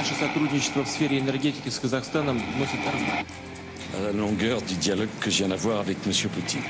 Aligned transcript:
Наше 0.00 0.14
сотрудничество 0.14 0.82
в 0.82 0.88
сфере 0.88 1.18
la 4.02 4.12
longueur 4.12 4.62
du 4.62 4.74
dialogue 4.76 5.10
que 5.20 5.30
je 5.30 5.38
viens 5.38 5.48
d'avoir 5.48 5.80
avec 5.80 5.98
M. 6.06 6.12
Poutine. 6.32 6.62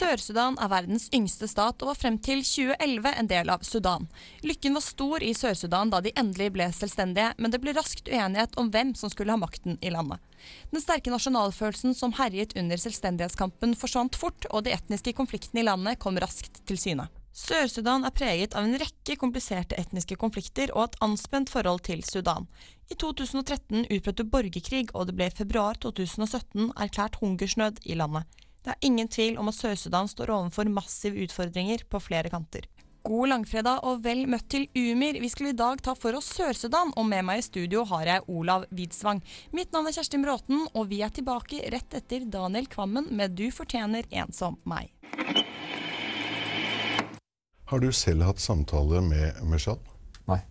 Sør-Sudan 0.00 0.54
er 0.56 0.70
verdens 0.72 1.10
yngste 1.12 1.44
stat 1.50 1.82
og 1.82 1.90
var 1.90 1.98
frem 1.98 2.14
til 2.24 2.40
2011 2.40 3.10
en 3.20 3.28
del 3.28 3.50
av 3.52 3.66
Sudan. 3.68 4.06
Lykken 4.40 4.78
var 4.78 4.84
stor 4.86 5.20
i 5.20 5.34
Sør-Sudan 5.36 5.92
da 5.92 6.00
de 6.00 6.14
endelig 6.16 6.48
ble 6.54 6.70
selvstendige, 6.72 7.34
men 7.36 7.52
det 7.52 7.60
ble 7.60 7.74
raskt 7.76 8.08
uenighet 8.08 8.56
om 8.56 8.70
hvem 8.72 8.94
som 8.96 9.12
skulle 9.12 9.36
ha 9.36 9.40
makten 9.42 9.76
i 9.84 9.92
landet. 9.92 10.16
Den 10.72 10.80
sterke 10.80 11.12
nasjonalfølelsen 11.12 11.92
som 11.98 12.16
herjet 12.16 12.56
under 12.56 12.80
selvstendighetskampen 12.80 13.76
forsvant 13.76 14.16
fort, 14.16 14.48
og 14.48 14.64
de 14.64 14.72
etniske 14.78 15.12
konfliktene 15.20 15.60
i 15.60 15.68
landet 15.68 16.00
kom 16.00 16.16
raskt 16.16 16.62
til 16.64 16.80
syne. 16.80 17.10
Sør-Sudan 17.36 18.08
er 18.08 18.16
preget 18.16 18.56
av 18.56 18.64
en 18.64 18.80
rekke 18.80 19.20
kompliserte 19.20 19.76
etniske 19.76 20.16
konflikter 20.16 20.72
og 20.72 20.86
et 20.88 21.00
anspent 21.04 21.52
forhold 21.52 21.84
til 21.92 22.00
Sudan. 22.08 22.48
I 22.88 22.96
2013 22.96 23.84
utbrøt 23.84 24.24
det 24.24 24.30
borgerkrig, 24.32 24.86
og 24.94 25.10
det 25.10 25.20
ble 25.20 25.28
i 25.28 25.40
februar 25.44 25.76
2017 25.84 26.72
erklært 26.72 27.20
hungersnød 27.20 27.84
i 27.84 28.00
landet. 28.00 28.40
Det 28.60 28.74
er 28.74 28.84
ingen 28.84 29.08
tvil 29.08 29.38
om 29.40 29.48
at 29.48 29.56
Sør-Sudan 29.56 30.08
står 30.10 30.34
overfor 30.34 30.68
massive 30.68 31.22
utfordringer 31.24 31.86
på 31.88 32.00
flere 32.04 32.28
kanter. 32.32 32.66
God 33.08 33.30
langfredag 33.30 33.80
og 33.88 34.02
vel 34.04 34.26
møtt 34.28 34.50
til 34.52 34.66
Umir. 34.76 35.16
Vi 35.22 35.30
skal 35.32 35.54
i 35.54 35.56
dag 35.56 35.80
ta 35.80 35.94
for 35.96 36.18
oss 36.18 36.28
Sør-Sudan, 36.36 36.92
og 37.00 37.06
med 37.08 37.24
meg 37.24 37.40
i 37.40 37.46
studio 37.46 37.86
har 37.88 38.04
jeg 38.04 38.26
Olav 38.28 38.66
Widsvang. 38.76 39.22
Mitt 39.56 39.72
navn 39.72 39.88
er 39.88 39.96
Kjerstin 39.96 40.26
Bråten, 40.26 40.66
og 40.76 40.90
vi 40.92 41.00
er 41.00 41.14
tilbake 41.16 41.62
rett 41.72 41.96
etter 41.96 42.28
Daniel 42.28 42.68
Kvammen 42.68 43.08
med 43.16 43.32
Du 43.40 43.46
fortjener 43.48 44.04
en 44.12 44.36
som 44.36 44.60
meg. 44.68 44.92
Har 47.72 47.80
du 47.80 47.88
selv 47.96 48.28
hatt 48.28 48.44
samtale 48.44 49.00
med 49.06 49.40
Meshal? 49.48 49.80
Nei. 50.28 50.42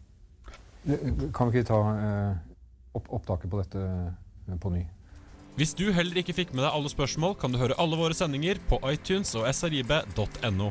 Kan 1.36 1.52
vi 1.52 1.60
ikke 1.60 1.70
ta 1.70 1.84
eh, 1.94 2.38
opp 2.98 3.14
opptaket 3.14 3.52
på 3.52 3.62
dette 3.62 3.86
eh, 3.86 4.58
på 4.58 4.74
ny? 4.74 4.88
Hvis 5.58 5.74
du 5.76 5.90
heller 5.92 6.22
ikke 6.22 6.36
fikk 6.38 6.54
med 6.54 6.64
deg 6.64 6.72
alle 6.76 6.92
spørsmål, 6.92 7.34
kan 7.40 7.52
du 7.52 7.60
høre 7.60 7.76
alle 7.82 7.98
våre 8.00 8.16
sendinger 8.16 8.62
på 8.70 8.80
iTunes 8.92 9.34
og 9.36 9.48
srib.no. 9.56 10.70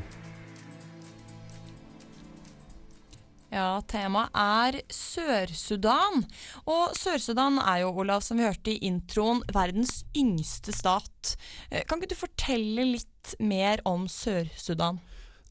Ja, 3.48 3.80
temaet 3.88 4.34
er 4.36 4.76
Sør-Sudan. 4.92 6.24
Og 6.68 6.96
Sør-Sudan 6.96 7.56
er 7.62 7.82
jo, 7.82 7.94
Olav, 8.02 8.20
som 8.24 8.36
vi 8.40 8.44
hørte 8.44 8.74
i 8.74 8.82
introen, 8.90 9.40
verdens 9.56 10.02
yngste 10.16 10.74
stat. 10.76 11.34
Eh, 11.70 11.84
Kan 11.88 12.00
ikke 12.02 12.12
du 12.12 12.20
fortelle 12.20 12.84
litt 12.92 13.34
mer 13.40 13.80
om 13.88 14.04
Sør-Sudan? 14.04 15.00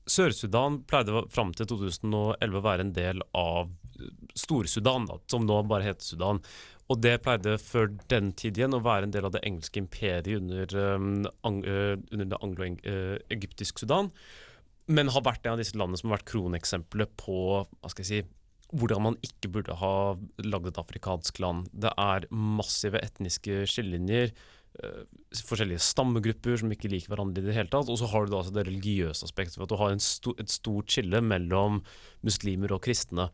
Sør-Sudan 0.07 0.83
pleide 0.87 1.25
fram 1.33 1.51
til 1.57 1.67
2011 1.73 2.61
å 2.61 2.63
være 2.63 2.85
en 2.85 2.93
del 2.95 3.25
av 3.35 3.73
Stor-Sudan, 4.37 5.09
som 5.27 5.49
nå 5.49 5.57
bare 5.67 5.89
heter 5.89 6.05
Sudan. 6.05 6.39
Og 6.87 7.01
det 7.03 7.17
pleide 7.23 7.57
før 7.59 7.89
den 8.11 8.31
tid 8.39 8.59
igjen 8.59 8.75
å 8.77 8.83
være 8.83 9.09
en 9.09 9.13
del 9.13 9.27
av 9.27 9.33
det 9.35 9.43
engelske 9.47 9.81
imperiet 9.81 10.29
under, 10.37 10.71
um, 10.95 11.25
ang, 11.47 11.59
uh, 11.67 11.95
under 12.13 12.29
det 12.31 12.39
anglo-egyptisk 12.45 13.83
Sudan. 13.83 14.11
Men 14.87 15.11
har 15.11 15.25
vært 15.25 15.43
en 15.43 15.57
av 15.57 15.61
disse 15.61 15.75
landene 15.75 15.99
som 15.99 16.11
har 16.11 16.21
vært 16.21 16.31
kroneksempelet 16.31 17.15
på 17.19 17.39
hva 17.59 17.91
skal 17.91 18.05
jeg 18.05 18.11
si, 18.11 18.21
hvordan 18.71 19.03
man 19.03 19.17
ikke 19.23 19.51
burde 19.51 19.75
ha 19.79 19.95
lagd 20.43 20.69
et 20.71 20.79
afrikansk 20.79 21.41
land. 21.43 21.67
Det 21.75 21.91
er 21.91 22.27
massive 22.31 23.03
etniske 23.03 23.65
skillelinjer. 23.67 24.31
Uh, 24.79 25.03
forskjellige 25.43 25.83
stammegrupper 25.83 26.55
som 26.61 26.71
ikke 26.71 26.93
liker 26.93 27.11
hverandre 27.11 27.43
i 27.43 27.49
det 27.49 27.57
hele 27.57 27.71
tatt. 27.73 27.91
Og 27.91 27.99
så 27.99 28.07
har 28.13 28.23
du 28.23 28.31
da 28.31 28.39
altså 28.45 28.55
det 28.55 28.67
religiøse 28.69 29.27
aspektet, 29.27 29.59
ved 29.59 29.67
at 29.67 29.75
du 29.75 29.79
har 29.83 29.99
sto, 29.99 30.37
et 30.39 30.55
stort 30.55 30.95
skille 30.95 31.19
mellom 31.19 31.83
muslimer 32.23 32.71
og 32.77 32.85
kristne. 32.87 33.27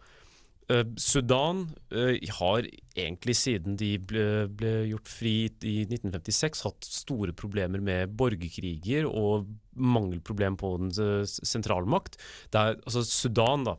Eh, 0.71 0.85
Sudan 1.01 1.65
eh, 1.91 2.19
har 2.39 2.67
egentlig 2.95 3.35
siden 3.35 3.75
de 3.79 3.97
ble, 3.99 4.47
ble 4.53 4.73
gjort 4.91 5.09
fri 5.09 5.33
i 5.65 5.75
1956 5.87 6.63
hatt 6.67 6.87
store 6.87 7.33
problemer 7.35 7.83
med 7.83 8.13
borgerkriger 8.19 9.07
og 9.09 9.49
mangelproblem 9.73 10.55
på 10.61 10.75
den 10.77 10.91
sentralmakt. 11.25 12.19
Det 12.53 12.61
er, 12.61 12.77
altså 12.85 13.01
Sudan 13.07 13.65
da, 13.65 13.77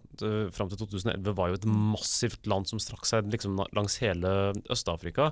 fram 0.53 0.73
til 0.73 0.81
2011 0.83 1.37
var 1.39 1.53
jo 1.53 1.61
et 1.61 1.69
massivt 1.71 2.51
land 2.51 2.67
som 2.67 2.83
strakk 2.83 3.07
seg 3.07 3.31
liksom 3.31 3.63
langs 3.77 4.01
hele 4.03 4.35
Øst-Afrika. 4.67 5.31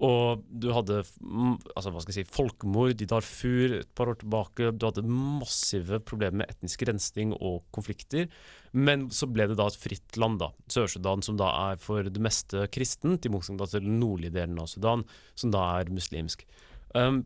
Og 0.00 0.44
du 0.48 0.70
hadde 0.72 1.02
altså, 1.02 1.90
hva 1.92 2.00
skal 2.00 2.14
jeg 2.14 2.24
si, 2.24 2.32
folkemord 2.32 3.02
i 3.04 3.08
Darfur 3.08 3.74
et 3.76 3.90
par 3.96 4.08
år 4.08 4.16
tilbake. 4.22 4.70
Du 4.72 4.86
hadde 4.88 5.04
massive 5.04 6.00
problemer 6.08 6.40
med 6.40 6.54
etnisk 6.54 6.86
rensning 6.88 7.34
og 7.36 7.66
konflikter. 7.76 8.30
Men 8.72 9.08
så 9.12 9.28
ble 9.28 9.50
det 9.50 9.58
da 9.60 9.68
et 9.68 9.76
fritt 9.76 10.16
land, 10.20 10.40
da. 10.40 10.50
Sør-Sudan, 10.72 11.24
som 11.26 11.36
da 11.40 11.50
er 11.66 11.82
for 11.82 12.08
det 12.08 12.22
meste 12.22 12.64
kristent, 12.72 13.28
i 13.28 13.32
motsetning 13.32 13.60
til 13.66 13.84
den 13.84 14.00
nordlige 14.00 14.38
delen 14.38 14.60
av 14.62 14.70
Sudan, 14.72 15.04
som 15.36 15.52
da 15.52 15.66
er 15.76 15.92
muslimsk. 15.92 16.46
Um, 16.94 17.24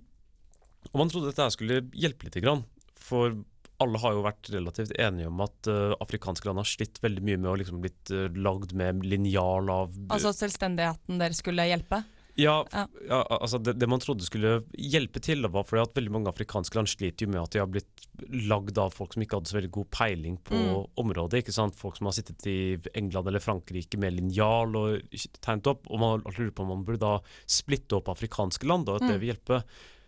og 0.90 1.04
man 1.04 1.12
trodde 1.12 1.30
dette 1.30 1.50
skulle 1.54 1.84
hjelpe 1.94 2.42
grann. 2.42 2.64
For 2.98 3.36
alle 3.82 4.00
har 4.00 4.14
jo 4.16 4.24
vært 4.24 4.50
relativt 4.54 4.94
enige 5.02 5.28
om 5.30 5.40
at 5.44 5.70
uh, 5.70 5.94
afrikanske 6.02 6.46
land 6.48 6.62
har 6.62 6.68
slitt 6.68 7.00
veldig 7.04 7.22
mye 7.26 7.40
med 7.40 7.50
å 7.50 7.56
liksom 7.60 7.80
blitt 7.84 8.12
uh, 8.14 8.26
lagd 8.34 8.74
med 8.78 9.06
linjal 9.06 9.70
av 9.72 9.94
Altså 10.14 10.34
selvstendigheten 10.36 11.22
dere 11.22 11.36
skulle 11.36 11.66
hjelpe? 11.68 12.02
Ja, 12.36 12.64
Ja. 12.70 13.22
altså 13.30 13.58
det, 13.62 13.76
det 13.78 13.88
man 13.88 14.00
trodde 14.00 14.24
skulle 14.26 14.64
hjelpe 14.76 15.20
til, 15.22 15.42
var 15.48 15.64
fordi 15.64 15.82
at 15.82 15.94
veldig 15.94 16.10
mange 16.10 16.28
afrikanske 16.32 16.74
land 16.74 16.88
sliter 16.90 17.26
jo 17.26 17.30
med 17.32 17.42
at 17.42 17.50
de 17.54 17.58
har 17.62 17.66
blitt 17.70 17.86
lagd 18.30 18.78
av 18.78 18.90
folk 18.94 19.12
som 19.14 19.22
ikke 19.22 19.38
hadde 19.38 19.50
så 19.52 19.56
veldig 19.60 19.70
god 19.70 19.88
peiling 19.90 20.36
på 20.42 20.54
Mm. 20.54 20.86
området. 20.98 21.42
ikke 21.44 21.52
sant? 21.54 21.74
Folk 21.76 21.96
som 21.96 22.06
har 22.06 22.12
sittet 22.16 22.46
i 22.46 22.76
England 22.94 23.26
eller 23.28 23.40
Frankrike 23.40 23.98
med 23.98 24.14
linjal 24.14 24.74
og 24.76 25.00
tegnet 25.40 25.66
opp. 25.66 25.86
Og 25.90 25.98
man 26.00 26.22
lurer 26.26 26.50
på 26.54 26.62
om 26.62 26.68
man 26.68 26.84
burde 26.84 27.00
da 27.00 27.18
splitte 27.46 27.96
opp 27.96 28.06
afrikanske 28.08 28.66
land, 28.66 28.88
og 28.88 28.96
at 29.02 29.08
det 29.08 29.16
Mm. 29.16 29.20
vil 29.20 29.34
hjelpe. 29.34 29.62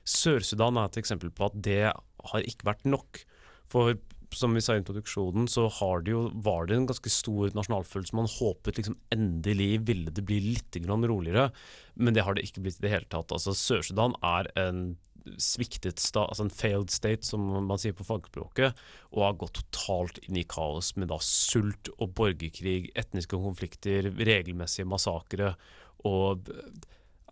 Sør-Sudan 0.06 0.76
er 0.78 0.84
et 0.86 0.98
eksempel 1.03 1.31
på 1.34 1.47
at 1.47 1.60
det 1.60 1.92
har 1.92 2.41
ikke 2.42 2.65
vært 2.65 2.84
nok. 2.86 3.25
For 3.66 3.94
som 4.36 4.54
vi 4.54 4.62
sa 4.64 4.76
i 4.76 4.82
introduksjonen, 4.82 5.48
så 5.48 5.66
det 6.04 6.12
jo, 6.12 6.26
var 6.44 6.69
det 6.69 6.76
en 6.76 6.88
ganske 6.91 7.12
stor 7.12 7.54
nasjonalfølelse. 7.56 8.16
Man 8.16 8.30
håpet 8.30 8.78
liksom 8.80 8.98
endelig 9.14 9.80
ville 9.88 10.12
det 10.14 10.24
bli 10.28 10.41
litt 10.44 10.76
roligere, 10.76 11.50
men 11.94 12.14
det 12.14 12.24
har 12.26 12.36
det 12.36 12.44
ikke 12.47 12.64
blitt 12.66 12.80
i 12.80 12.86
det 12.86 12.94
hele 12.94 13.10
tatt. 13.10 13.32
Altså 13.32 13.54
Sør-Sudan 13.56 14.16
er 14.22 14.50
en 14.60 14.97
sviktet 15.42 15.98
stat, 15.98 16.30
altså 16.30 16.47
en 16.47 16.54
failed 16.54 16.92
state, 16.94 17.26
som 17.26 17.42
man 17.66 17.80
sier 17.82 17.97
på 17.97 18.06
fagspråket, 18.06 18.76
og 19.14 19.24
har 19.24 19.38
gått 19.41 19.58
totalt 19.58 20.20
inn 20.26 20.38
i 20.38 20.47
kaos 20.47 20.92
med 20.97 21.10
da 21.10 21.18
sult 21.22 21.91
og 21.97 22.14
borgerkrig, 22.18 22.92
etniske 22.98 23.38
konflikter, 23.42 24.12
regelmessige 24.14 24.88
massakre 24.88 25.54
og 26.06 26.53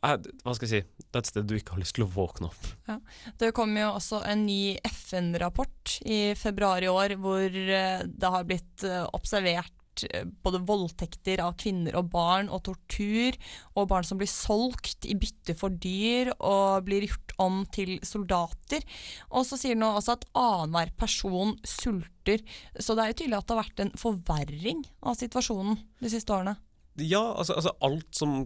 hva 0.05 0.55
skal 0.57 0.69
jeg 0.69 0.73
si, 0.73 1.05
det 1.05 1.17
er 1.17 1.23
et 1.23 1.31
sted 1.31 1.47
du 1.49 1.55
ikke 1.57 1.77
har 1.77 1.85
lyst 1.85 1.97
til 1.97 2.07
å 2.07 2.11
våkne 2.13 2.51
opp. 2.51 2.67
Ja. 2.89 2.99
Det 3.41 3.55
kom 3.57 3.73
jo 3.79 3.93
også 3.95 4.25
en 4.29 4.45
ny 4.49 4.77
FN-rapport 4.85 5.99
i 6.05 6.35
februar 6.39 6.85
i 6.85 6.91
år 6.91 7.17
hvor 7.21 7.47
eh, 7.49 8.05
det 8.05 8.35
har 8.35 8.47
blitt 8.49 8.85
eh, 8.87 9.05
observert 9.17 10.05
eh, 10.11 10.27
både 10.45 10.61
voldtekter 10.69 11.41
av 11.45 11.57
kvinner 11.61 11.97
og 12.01 12.11
barn 12.13 12.51
og 12.53 12.65
tortur, 12.69 13.39
og 13.79 13.89
barn 13.93 14.07
som 14.07 14.21
blir 14.21 14.31
solgt 14.31 15.09
i 15.09 15.17
bytte 15.21 15.57
for 15.59 15.73
dyr 15.73 16.35
og 16.37 16.85
blir 16.89 17.07
gjort 17.09 17.37
om 17.45 17.63
til 17.75 17.97
soldater. 18.05 18.85
Og 19.33 19.49
så 19.49 19.59
sier 19.61 19.79
den 19.79 19.87
også 19.87 20.19
at 20.19 20.29
annenhver 20.37 20.93
person 21.01 21.57
sulter. 21.65 22.45
Så 22.77 22.93
det 22.93 23.07
er 23.07 23.15
jo 23.15 23.19
tydelig 23.23 23.41
at 23.41 23.49
det 23.49 23.57
har 23.57 23.65
vært 23.65 23.87
en 23.87 23.97
forverring 24.05 24.85
av 25.01 25.17
situasjonen 25.21 25.81
de 26.05 26.13
siste 26.13 26.35
årene. 26.35 26.59
Ja, 27.01 27.25
altså, 27.35 27.57
altså 27.59 27.75
alt 27.83 28.13
som 28.15 28.45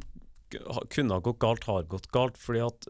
kunne 0.50 1.16
ha 1.16 1.22
gått 1.24 1.38
galt, 1.42 1.66
har 1.68 1.86
gått 1.90 2.10
galt. 2.14 2.38
fordi 2.40 2.62
at 2.64 2.88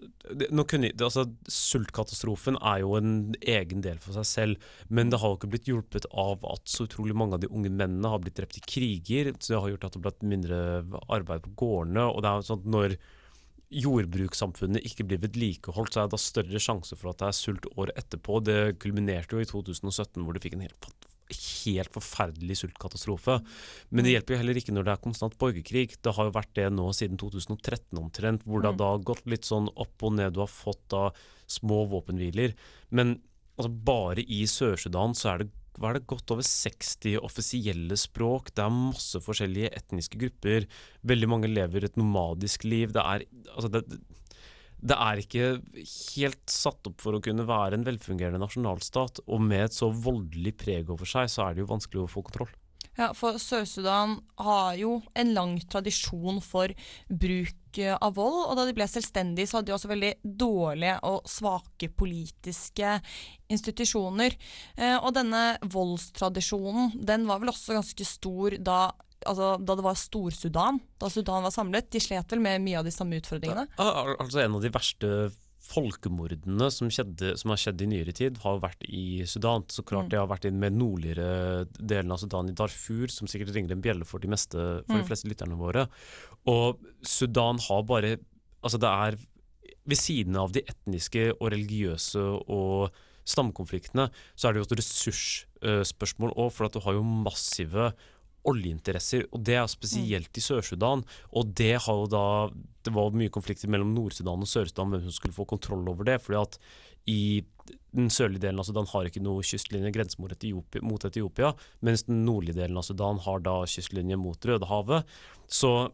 kunne, 0.71 0.91
altså, 0.95 1.27
Sultkatastrofen 1.49 2.59
er 2.61 2.83
jo 2.85 2.95
en 2.99 3.13
egen 3.41 3.85
del 3.85 4.01
for 4.03 4.17
seg 4.19 4.27
selv, 4.27 4.71
men 4.89 5.11
det 5.11 5.21
har 5.23 5.33
jo 5.33 5.39
ikke 5.41 5.53
blitt 5.55 5.71
hjulpet 5.71 6.09
av 6.13 6.45
at 6.49 6.67
så 6.71 6.89
utrolig 6.89 7.17
mange 7.19 7.39
av 7.39 7.45
de 7.45 7.51
unge 7.51 7.71
mennene 7.71 8.13
har 8.13 8.23
blitt 8.23 8.39
drept 8.41 8.61
i 8.61 8.65
kriger. 8.65 9.33
så 9.39 9.55
Det 9.55 9.63
har 9.63 9.71
gjort 9.75 9.85
at 9.89 9.93
det 9.93 10.03
har 10.03 10.09
blitt 10.09 10.29
mindre 10.35 10.59
arbeid 11.09 11.47
på 11.47 11.55
gårdene. 11.65 12.09
og 12.09 12.23
det 12.23 12.31
er 12.31 12.37
jo 12.43 12.49
sånn 12.51 12.63
at 12.63 12.73
når 12.79 12.99
jordbrukssamfunnet 13.69 14.87
ikke 14.89 15.05
blir 15.05 15.21
vedlikeholdt, 15.21 15.93
så 15.93 16.01
er 16.01 16.09
det 16.09 16.17
da 16.17 16.23
større 16.23 16.63
sjanse 16.63 16.97
for 16.97 17.13
at 17.13 17.21
det 17.21 17.29
er 17.29 17.37
sult 17.37 17.69
året 17.77 18.01
etterpå. 18.01 18.41
Det 18.45 18.79
kulminerte 18.81 19.37
jo 19.37 19.45
i 19.45 19.49
2017, 19.49 20.25
hvor 20.25 20.33
du 20.33 20.41
fikk 20.41 20.57
en 20.57 20.65
helt, 20.65 20.89
helt 21.35 21.93
forferdelig 21.95 22.59
sultkatastrofe. 22.63 23.39
Men 23.91 24.07
det 24.07 24.15
hjelper 24.15 24.35
jo 24.35 24.41
heller 24.43 24.61
ikke 24.61 24.75
når 24.75 24.87
det 24.87 24.95
er 24.95 25.05
konstant 25.05 25.39
borgerkrig. 25.41 25.87
Det 26.03 26.15
har 26.17 26.29
jo 26.29 26.37
vært 26.37 26.55
det 26.59 26.69
nå 26.75 26.89
siden 26.97 27.21
2013 27.21 28.01
omtrent, 28.01 28.47
hvor 28.47 28.65
det 28.65 28.73
har 28.73 28.81
da 28.81 28.91
gått 29.11 29.29
litt 29.29 29.49
sånn 29.49 29.71
opp 29.75 30.07
og 30.07 30.17
ned. 30.19 30.35
Du 30.37 30.43
har 30.45 30.53
fått 30.53 30.85
da 30.95 31.09
små 31.49 31.85
våpenhviler. 31.93 32.57
Men 32.91 33.19
altså, 33.59 33.73
bare 33.73 34.25
i 34.25 34.45
Sør-Sudan 34.49 35.17
så 35.19 35.35
er 35.35 35.45
det 35.45 35.55
hva 35.79 35.93
er 35.93 35.99
det, 35.99 36.09
godt 36.11 36.33
over 36.35 36.43
60 36.43 37.21
offisielle 37.23 37.95
språk. 37.99 38.51
Det 38.51 38.65
er 38.65 38.75
masse 38.75 39.21
forskjellige 39.23 39.71
etniske 39.79 40.19
grupper. 40.19 40.67
Veldig 41.07 41.29
mange 41.31 41.51
lever 41.51 41.87
et 41.87 41.99
nomadisk 42.01 42.67
liv. 42.67 42.91
Det 42.97 43.05
er, 43.05 43.25
altså 43.55 43.71
det, 43.77 43.85
det 44.79 44.95
er 44.95 45.21
ikke 45.23 45.51
helt 46.15 46.53
satt 46.53 46.87
opp 46.91 47.03
for 47.03 47.19
å 47.19 47.23
kunne 47.25 47.47
være 47.49 47.79
en 47.79 47.87
velfungerende 47.87 48.41
nasjonalstat. 48.43 49.25
Og 49.27 49.43
med 49.43 49.67
et 49.67 49.77
så 49.77 49.91
voldelig 49.91 50.55
preg 50.61 50.91
over 50.95 51.09
seg, 51.09 51.31
så 51.33 51.49
er 51.49 51.57
det 51.57 51.65
jo 51.65 51.73
vanskelig 51.73 52.05
å 52.05 52.11
få 52.11 52.25
kontroll. 52.27 52.53
Ja, 52.99 53.13
for 53.15 53.37
Sør-Sudan 53.39 54.17
har 54.43 54.73
jo 54.75 54.97
en 55.15 55.29
lang 55.31 55.53
tradisjon 55.71 56.41
for 56.43 56.73
bruk 57.07 57.79
eh, 57.79 57.95
av 57.95 58.17
vold. 58.17 58.41
Og 58.49 58.57
da 58.59 58.65
de 58.67 58.75
ble 58.75 58.89
selvstendige, 58.91 59.47
så 59.47 59.61
hadde 59.61 59.71
de 59.71 59.75
også 59.77 59.91
veldig 59.93 60.11
dårlige 60.43 60.97
og 61.07 61.29
svake 61.31 61.93
politiske 61.95 62.97
institusjoner. 63.55 64.35
Eh, 64.75 64.97
og 64.99 65.13
denne 65.15 65.45
voldstradisjonen, 65.63 66.97
den 66.99 67.29
var 67.31 67.39
vel 67.43 67.55
også 67.55 67.79
ganske 67.79 68.09
stor 68.09 68.59
da 68.67 68.81
Altså, 69.27 69.57
da 69.59 69.75
det 69.79 69.85
var 69.87 69.99
Stor-Sudan, 69.99 70.79
da 71.01 71.11
Sudan 71.11 71.45
var 71.47 71.55
samlet, 71.55 71.91
de 71.91 72.03
slet 72.03 72.33
vel 72.33 72.43
med 72.45 72.63
mye 72.63 72.79
av 72.81 72.87
de 72.87 72.95
samme 72.95 73.19
utfordringene? 73.19 73.67
Al 73.83 74.15
altså 74.15 74.45
En 74.45 74.59
av 74.59 74.65
de 74.65 74.73
verste 74.75 75.13
folkemordene 75.69 76.69
som, 76.73 76.89
skjedde, 76.93 77.35
som, 77.37 77.53
har 77.53 77.61
skjedd 77.61 77.83
i 77.85 77.89
nyere 77.91 78.15
tid, 78.17 78.39
har 78.45 78.61
vært 78.63 78.87
i 78.89 79.25
Sudan. 79.29 79.67
Så 79.69 79.85
klart 79.87 80.07
mm. 80.07 80.13
det 80.15 80.21
har 80.21 80.31
vært 80.31 80.47
i 80.47 80.53
den 80.53 80.63
mer 80.63 80.73
nordligere 80.73 81.67
delen 81.77 82.15
av 82.15 82.23
Sudan, 82.23 82.49
i 82.49 82.57
Darfur, 82.57 83.11
som 83.13 83.29
sikkert 83.31 83.53
ringer 83.57 83.75
en 83.75 83.83
bjelle 83.85 84.07
for 84.09 84.23
de, 84.23 84.31
meste, 84.33 84.57
for 84.57 84.97
mm. 84.97 85.03
de 85.03 85.09
fleste 85.11 85.29
lytterne 85.29 85.59
våre. 85.59 85.89
Og 86.51 86.81
Sudan 87.07 87.63
har 87.69 87.87
bare 87.89 88.19
Altså, 88.59 88.75
det 88.83 88.89
er 88.91 89.15
ved 89.87 89.99
siden 90.01 90.35
av 90.37 90.51
de 90.51 90.65
etniske 90.67 91.29
og 91.37 91.53
religiøse 91.55 92.19
og 92.51 92.97
stamkonfliktene, 93.29 94.09
så 94.35 94.49
er 94.49 94.57
det 94.57 94.63
jo 94.63 94.67
et 94.67 94.75
ressursspørsmål 94.81 96.35
òg, 96.35 96.51
for 96.57 96.67
at 96.67 96.75
du 96.75 96.83
har 96.83 96.97
jo 96.97 97.05
massive 97.07 97.93
oljeinteresser, 98.47 99.27
og 99.33 99.43
det 99.45 99.57
er 99.59 99.71
spesielt 99.71 100.39
i 100.39 100.45
Sør-Sudan. 100.45 101.03
Og 101.37 101.55
det 101.59 101.75
har 101.85 102.03
jo 102.03 102.07
da 102.11 102.27
Det 102.85 102.95
var 102.95 103.11
mye 103.13 103.29
konflikter 103.29 103.69
mellom 103.69 103.91
Nord-Sudan 103.93 104.41
og 104.41 104.49
Sør-Sudan 104.49 104.95
hvem 104.95 105.03
som 105.05 105.13
skulle 105.13 105.37
få 105.37 105.45
kontroll 105.45 105.89
over 105.91 106.05
det. 106.05 106.23
fordi 106.23 106.41
at 106.41 106.59
i 107.09 107.45
den 107.93 108.09
sørlige 108.09 108.41
delen 108.47 108.61
av 108.61 108.65
Sudan 108.65 108.89
har 108.89 109.09
ikke 109.09 109.23
noe 109.25 109.45
kystlinje 109.45 109.93
grense 109.93 110.21
mot 110.21 110.33
Etiopia, 110.33 110.83
mot 110.85 111.05
Etiopia, 111.05 111.55
mens 111.81 112.05
den 112.05 112.25
nordlige 112.25 112.57
delen 112.61 112.77
av 112.77 112.87
Sudan 112.87 113.19
har 113.25 113.41
da 113.41 113.65
kystlinje 113.69 114.17
mot 114.17 114.39
Rødehavet. 114.41 115.05
Så 115.49 115.91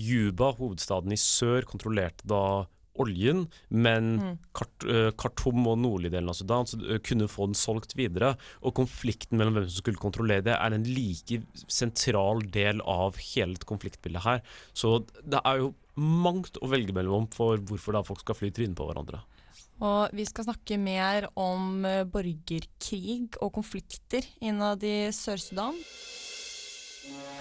Juba, 0.00 0.52
hovedstaden 0.56 1.12
i 1.12 1.18
sør, 1.18 1.66
kontrollerte 1.68 2.26
da 2.30 2.66
oljen, 3.00 3.44
men 3.68 4.08
mm. 4.18 4.38
Kart, 4.56 4.86
uh, 4.88 5.10
Khartoum 5.20 5.66
og 5.70 5.78
nordlige 5.82 6.14
delen 6.16 6.32
av 6.32 6.38
Sudan 6.38 6.68
så, 6.68 6.80
uh, 6.82 6.98
kunne 7.04 7.30
få 7.30 7.50
den 7.50 7.58
solgt 7.58 7.94
videre. 7.98 8.34
Og 8.64 8.74
konflikten 8.80 9.40
mellom 9.40 9.58
hvem 9.58 9.68
som 9.68 9.82
skulle 9.82 10.02
kontrollere 10.02 10.46
det, 10.46 10.56
er 10.56 10.76
en 10.76 10.88
like 10.88 11.42
sentral 11.66 12.42
del 12.52 12.82
av 12.82 13.20
hele 13.32 13.60
konfliktbildet 13.68 14.26
her. 14.26 14.42
Så 14.74 15.00
det 15.22 15.42
er 15.44 15.62
jo 15.62 15.74
mangt 16.00 16.56
å 16.60 16.70
velge 16.70 16.94
mellom 16.96 17.28
for 17.34 17.60
hvorfor 17.68 17.96
da 17.96 18.04
folk 18.06 18.22
skal 18.24 18.38
fly 18.38 18.52
trynet 18.54 18.78
på 18.78 18.88
hverandre. 18.88 19.22
Og 19.80 20.12
vi 20.16 20.26
skal 20.28 20.44
snakke 20.44 20.76
mer 20.80 21.26
om 21.40 21.84
eh, 21.88 22.04
borgerkrig 22.04 23.38
og 23.40 23.54
konflikter 23.56 24.26
innad 24.44 24.84
i 24.84 25.08
Sør-Sudan. 25.14 25.78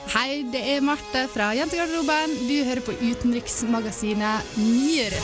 Hei, 0.09 0.41
det 0.49 0.61
er 0.73 0.81
Marte 0.81 1.27
fra 1.29 1.51
Jentegarderoben. 1.53 2.31
Du 2.47 2.55
hører 2.65 2.81
på 2.81 2.95
utenriksmagasinet 2.97 4.55
Nyere. 4.57 5.21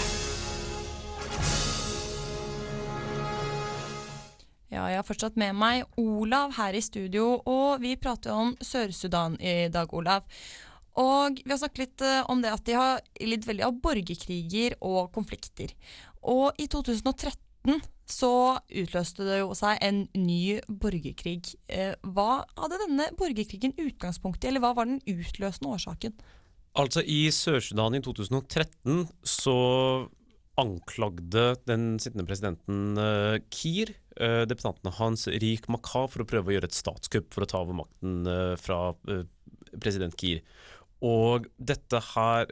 Ja, 4.69 4.83
jeg 4.91 4.99
har 4.99 5.07
fortsatt 5.07 5.39
med 5.39 5.55
meg 5.57 5.85
Olav 6.01 6.53
her 6.57 6.75
i 6.75 6.83
studio, 6.83 7.37
og 7.47 7.81
vi 7.81 7.95
prater 7.97 8.35
om 8.35 8.53
Sør-Sudan 8.59 9.39
i 9.39 9.69
dag, 9.73 9.93
Olav. 9.95 10.27
Og 10.99 11.41
vi 11.41 11.51
har 11.51 11.59
snakket 11.61 11.81
litt 11.81 12.03
eh, 12.05 12.21
om 12.31 12.43
det 12.43 12.51
at 12.53 12.63
de 12.67 12.75
har 12.77 13.01
lidd 13.23 13.47
veldig 13.47 13.65
av 13.67 13.79
borgerkriger 13.83 14.77
og 14.85 15.09
konflikter. 15.15 15.73
Og 16.21 16.55
i 16.61 16.67
2013 16.71 17.81
så 18.05 18.59
utløste 18.69 19.25
det 19.25 19.39
jo 19.41 19.53
seg 19.57 19.79
en 19.83 20.03
ny 20.13 20.59
borgerkrig. 20.69 21.55
Eh, 21.71 21.95
hva 22.05 22.45
hadde 22.57 22.81
denne 22.83 23.09
borgerkrigen 23.17 23.73
utgangspunkt 23.81 24.45
i, 24.45 24.51
eller 24.51 24.63
hva 24.63 24.75
var 24.77 24.89
den 24.89 25.01
utløsende 25.09 25.73
årsaken? 25.73 26.13
Altså, 26.75 27.01
i 27.01 27.31
Sør-Sudan 27.33 27.97
i 27.97 28.03
2013 28.03 29.07
så 29.25 29.57
anklagde 30.59 31.55
den 31.67 31.95
sittende 31.99 32.27
presidenten 32.27 32.99
uh, 32.99 33.35
Kiir 33.51 33.91
uh, 34.21 34.43
deputantene 34.47 34.93
hans 34.99 35.25
Rik 35.27 35.67
Maka 35.71 36.05
for 36.07 36.23
å 36.23 36.27
prøve 36.29 36.51
å 36.51 36.55
gjøre 36.55 36.69
et 36.69 36.77
statskupp 36.77 37.33
for 37.35 37.43
å 37.43 37.49
ta 37.51 37.59
over 37.63 37.75
makten 37.81 38.21
uh, 38.27 38.53
fra 38.59 38.95
president 39.81 40.15
Kiir. 40.19 40.43
Og 41.03 41.49
dette 41.59 41.99
her 42.13 42.47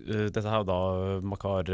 dette 0.00 0.48
har 0.48 0.64
da 0.64 0.78
Makar 1.26 1.68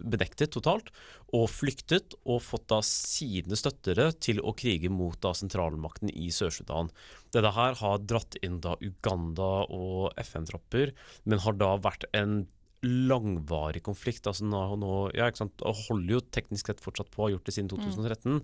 benektet 0.00 0.54
totalt, 0.54 0.88
og 1.36 1.48
flyktet 1.50 2.14
og 2.24 2.40
fått 2.44 2.68
da 2.72 2.80
sine 2.86 3.58
støttere 3.58 4.08
til 4.22 4.40
å 4.40 4.54
krige 4.56 4.90
mot 4.92 5.18
da 5.22 5.34
sentralmakten 5.36 6.12
i 6.12 6.30
Sør-Sudan. 6.34 6.90
Dette 7.34 7.52
her 7.56 7.76
har 7.80 8.04
dratt 8.04 8.38
inn 8.46 8.60
da 8.64 8.76
Uganda 8.80 9.66
og 9.66 10.16
FN-tropper, 10.22 10.94
men 11.24 11.42
har 11.44 11.58
da 11.58 11.74
vært 11.82 12.08
en 12.16 12.44
langvarig 12.86 13.82
konflikt. 13.86 14.26
Altså 14.28 14.46
nå, 14.46 14.62
nå, 14.80 14.94
ja, 15.16 15.28
ikke 15.28 15.44
sant? 15.44 15.62
Og 15.66 15.86
holder 15.88 16.18
jo 16.18 16.24
teknisk 16.34 16.70
sett 16.70 16.82
fortsatt 16.84 17.10
på, 17.12 17.24
har 17.24 17.36
gjort 17.36 17.48
det 17.48 17.56
siden 17.56 17.70
2013. 17.72 18.40
Mm. 18.40 18.42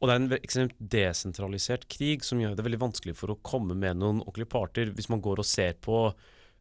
Og 0.00 0.08
det 0.08 0.14
er 0.14 0.20
en 0.22 0.34
ekstremt 0.38 0.76
desentralisert 0.80 1.84
krig 1.92 2.24
som 2.24 2.40
gjør 2.40 2.54
det 2.56 2.64
veldig 2.64 2.80
vanskelig 2.80 3.16
for 3.18 3.32
å 3.34 3.40
komme 3.44 3.76
med 3.76 4.00
noen 4.00 4.22
ordentlige 4.24 4.52
parter, 4.54 4.92
hvis 4.96 5.10
man 5.12 5.20
går 5.24 5.42
og 5.42 5.48
ser 5.48 5.76
på 5.84 6.06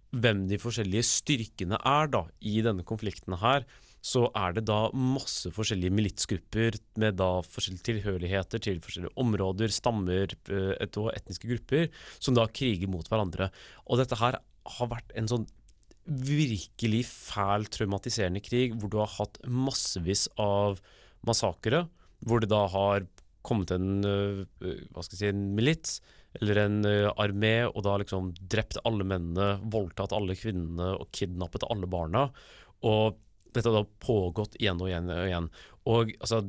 hvem 0.09 0.47
de 0.49 0.57
forskjellige 0.61 1.05
styrkene 1.05 1.77
er 1.85 2.09
da, 2.11 2.25
i 2.41 2.59
denne 2.65 2.85
konflikten 2.87 3.37
her, 3.41 3.65
så 3.99 4.29
er 4.37 4.55
det 4.55 4.63
da 4.69 4.87
masse 4.95 5.51
forskjellige 5.51 5.91
militsgrupper 5.91 6.77
med 7.01 7.17
da 7.19 7.41
forskjellige 7.43 7.87
tilhørigheter 7.89 8.61
til 8.63 8.79
forskjellige 8.83 9.15
områder, 9.19 9.73
stammer 9.75 10.31
og 10.31 11.09
etniske 11.11 11.49
grupper, 11.51 11.89
som 12.17 12.37
da 12.37 12.47
kriger 12.47 12.89
mot 12.91 13.07
hverandre. 13.11 13.49
Og 13.91 13.99
dette 13.99 14.17
her 14.21 14.39
har 14.79 14.91
vært 14.91 15.11
en 15.19 15.29
sånn 15.29 15.47
virkelig 16.09 17.03
fæl, 17.05 17.67
traumatiserende 17.69 18.41
krig 18.41 18.73
hvor 18.79 18.89
du 18.89 18.97
har 19.01 19.11
hatt 19.19 19.37
massevis 19.45 20.27
av 20.41 20.79
massakre, 21.27 21.83
hvor 22.25 22.41
det 22.41 22.49
da 22.51 22.63
har 22.71 23.05
kommet 23.45 23.71
en, 23.75 23.99
hva 24.01 25.03
skal 25.03 25.15
jeg 25.15 25.21
si, 25.21 25.29
en 25.33 25.43
milits 25.57 25.99
eller 26.37 26.61
en 26.61 26.77
uh, 26.85 27.09
armé 27.17 27.55
og 27.69 27.81
da 27.87 27.95
liksom 28.01 28.33
drept 28.51 28.77
alle 28.85 29.07
mennene, 29.07 29.57
voldtatt 29.73 30.13
alle 30.15 30.37
kvinnene 30.37 30.93
og 30.99 31.09
kidnappet 31.15 31.65
alle 31.69 31.89
barna. 31.89 32.27
Og 32.85 33.17
dette 33.55 33.69
har 33.69 33.81
da 33.81 34.05
pågått 34.05 34.59
igjen 34.59 34.81
og 34.81 34.91
igjen 34.91 35.09
og 35.09 35.25
igjen. 35.25 35.49
Og 35.89 36.13
altså, 36.19 36.43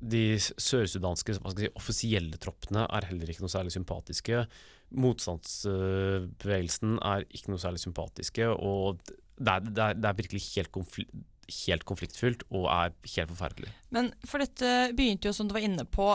de 0.00 0.24
sørsudanske 0.40 1.36
si, 1.38 1.70
offisielle 1.78 2.40
troppene 2.42 2.88
er 2.88 3.10
heller 3.10 3.30
ikke 3.30 3.44
noe 3.44 3.52
særlig 3.52 3.74
sympatiske 3.76 4.46
motstandsbevegelsen 4.90 6.96
er 7.06 7.22
ikke 7.30 7.52
noe 7.52 7.62
særlig 7.62 7.80
sympatiske, 7.82 8.48
og 8.50 8.98
det 9.40 9.52
er, 9.52 9.60
det 9.64 9.84
er, 9.84 9.94
det 9.96 10.08
er 10.08 10.18
virkelig 10.18 10.42
helt, 10.50 10.72
konflikt, 10.74 11.10
helt, 11.50 11.84
konfliktfylt 11.88 12.44
og 12.48 12.66
er 12.72 12.94
helt 13.16 13.32
forferdelig. 13.32 13.72
Men 13.94 14.12
for 14.28 14.42
dette 14.42 14.90
begynte 14.96 15.30
jo, 15.30 15.36
som 15.36 15.48
du 15.48 15.54
var 15.56 15.66
inne 15.66 15.86
på, 15.88 16.12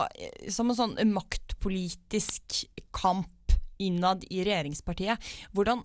som 0.52 0.72
en 0.72 0.78
sånn 0.78 0.96
maktpolitisk 1.12 2.64
kamp 2.96 3.32
innad 3.82 4.24
i 4.32 4.40
regjeringspartiet. 4.46 5.20
Hvordan 5.56 5.82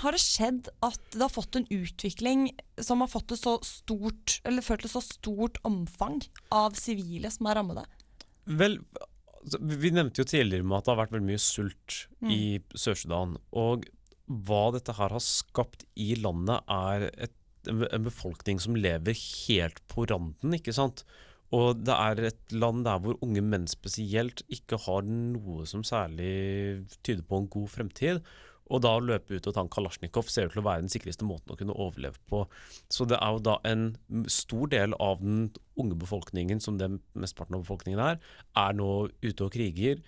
har 0.00 0.16
det 0.16 0.22
skjedd 0.22 0.70
at 0.84 1.00
det 1.12 1.20
har 1.20 1.32
fått 1.32 1.58
en 1.58 1.68
utvikling 1.72 2.48
som 2.80 3.02
har 3.04 3.10
fått 3.12 3.28
det 3.34 3.40
så 3.40 3.58
stort, 3.66 4.38
eller 4.48 4.64
ført 4.64 4.86
til 4.86 4.94
så 4.94 5.02
stort 5.04 5.60
omfang 5.68 6.22
av 6.54 6.78
sivile 6.80 7.30
som 7.32 7.50
er 7.50 7.60
rammede? 7.60 7.84
Vel, 8.46 8.78
vi 9.60 9.92
nevnte 9.94 10.22
jo 10.22 10.30
tidligere 10.30 10.66
med 10.66 10.78
at 10.78 10.86
det 10.86 10.94
har 10.94 11.02
vært 11.04 11.16
veldig 11.16 11.28
mye 11.28 11.42
sult 11.42 11.98
mm. 12.24 12.32
i 12.32 12.42
Sør-Sudan. 12.78 13.36
Og 13.52 13.86
hva 14.26 14.62
dette 14.74 14.94
her 14.96 15.12
har 15.14 15.22
skapt 15.22 15.84
i 15.94 16.14
landet, 16.18 16.64
er 16.66 17.10
et, 17.12 17.34
en 17.70 18.06
befolkning 18.06 18.60
som 18.62 18.76
lever 18.78 19.16
helt 19.16 19.80
på 19.92 20.06
randen, 20.10 20.56
ikke 20.58 20.74
sant. 20.76 21.04
Og 21.54 21.78
det 21.86 21.94
er 21.94 22.24
et 22.26 22.54
land 22.54 22.84
der 22.86 22.98
hvor 23.02 23.18
unge 23.22 23.42
menn 23.44 23.68
spesielt 23.70 24.42
ikke 24.52 24.80
har 24.86 25.06
noe 25.06 25.66
som 25.70 25.84
særlig 25.86 26.86
tyder 27.06 27.22
på 27.26 27.42
en 27.42 27.48
god 27.52 27.70
fremtid. 27.70 28.22
Og 28.66 28.82
da 28.82 28.96
å 28.96 29.02
løpe 29.04 29.36
ut 29.36 29.46
og 29.46 29.54
ta 29.54 29.62
en 29.62 29.70
kalasjnikov 29.70 30.26
ser 30.30 30.48
ut 30.48 30.56
til 30.56 30.64
å 30.64 30.66
være 30.66 30.82
den 30.82 30.90
sikreste 30.90 31.26
måten 31.26 31.54
å 31.54 31.58
kunne 31.58 31.76
overleve 31.78 32.18
på. 32.30 32.42
Så 32.90 33.06
det 33.06 33.20
er 33.22 33.36
jo 33.36 33.44
da 33.46 33.60
en 33.68 33.84
stor 34.32 34.72
del 34.72 34.96
av 34.98 35.22
den 35.22 35.52
unge 35.78 35.98
befolkningen, 36.00 36.58
som 36.62 36.80
det 36.80 36.90
mesteparten 37.14 37.58
av 37.58 37.62
befolkningen 37.62 38.02
er, 38.02 38.18
er 38.58 38.74
nå 38.74 38.90
ute 39.22 39.46
og 39.46 39.54
kriger. 39.54 40.02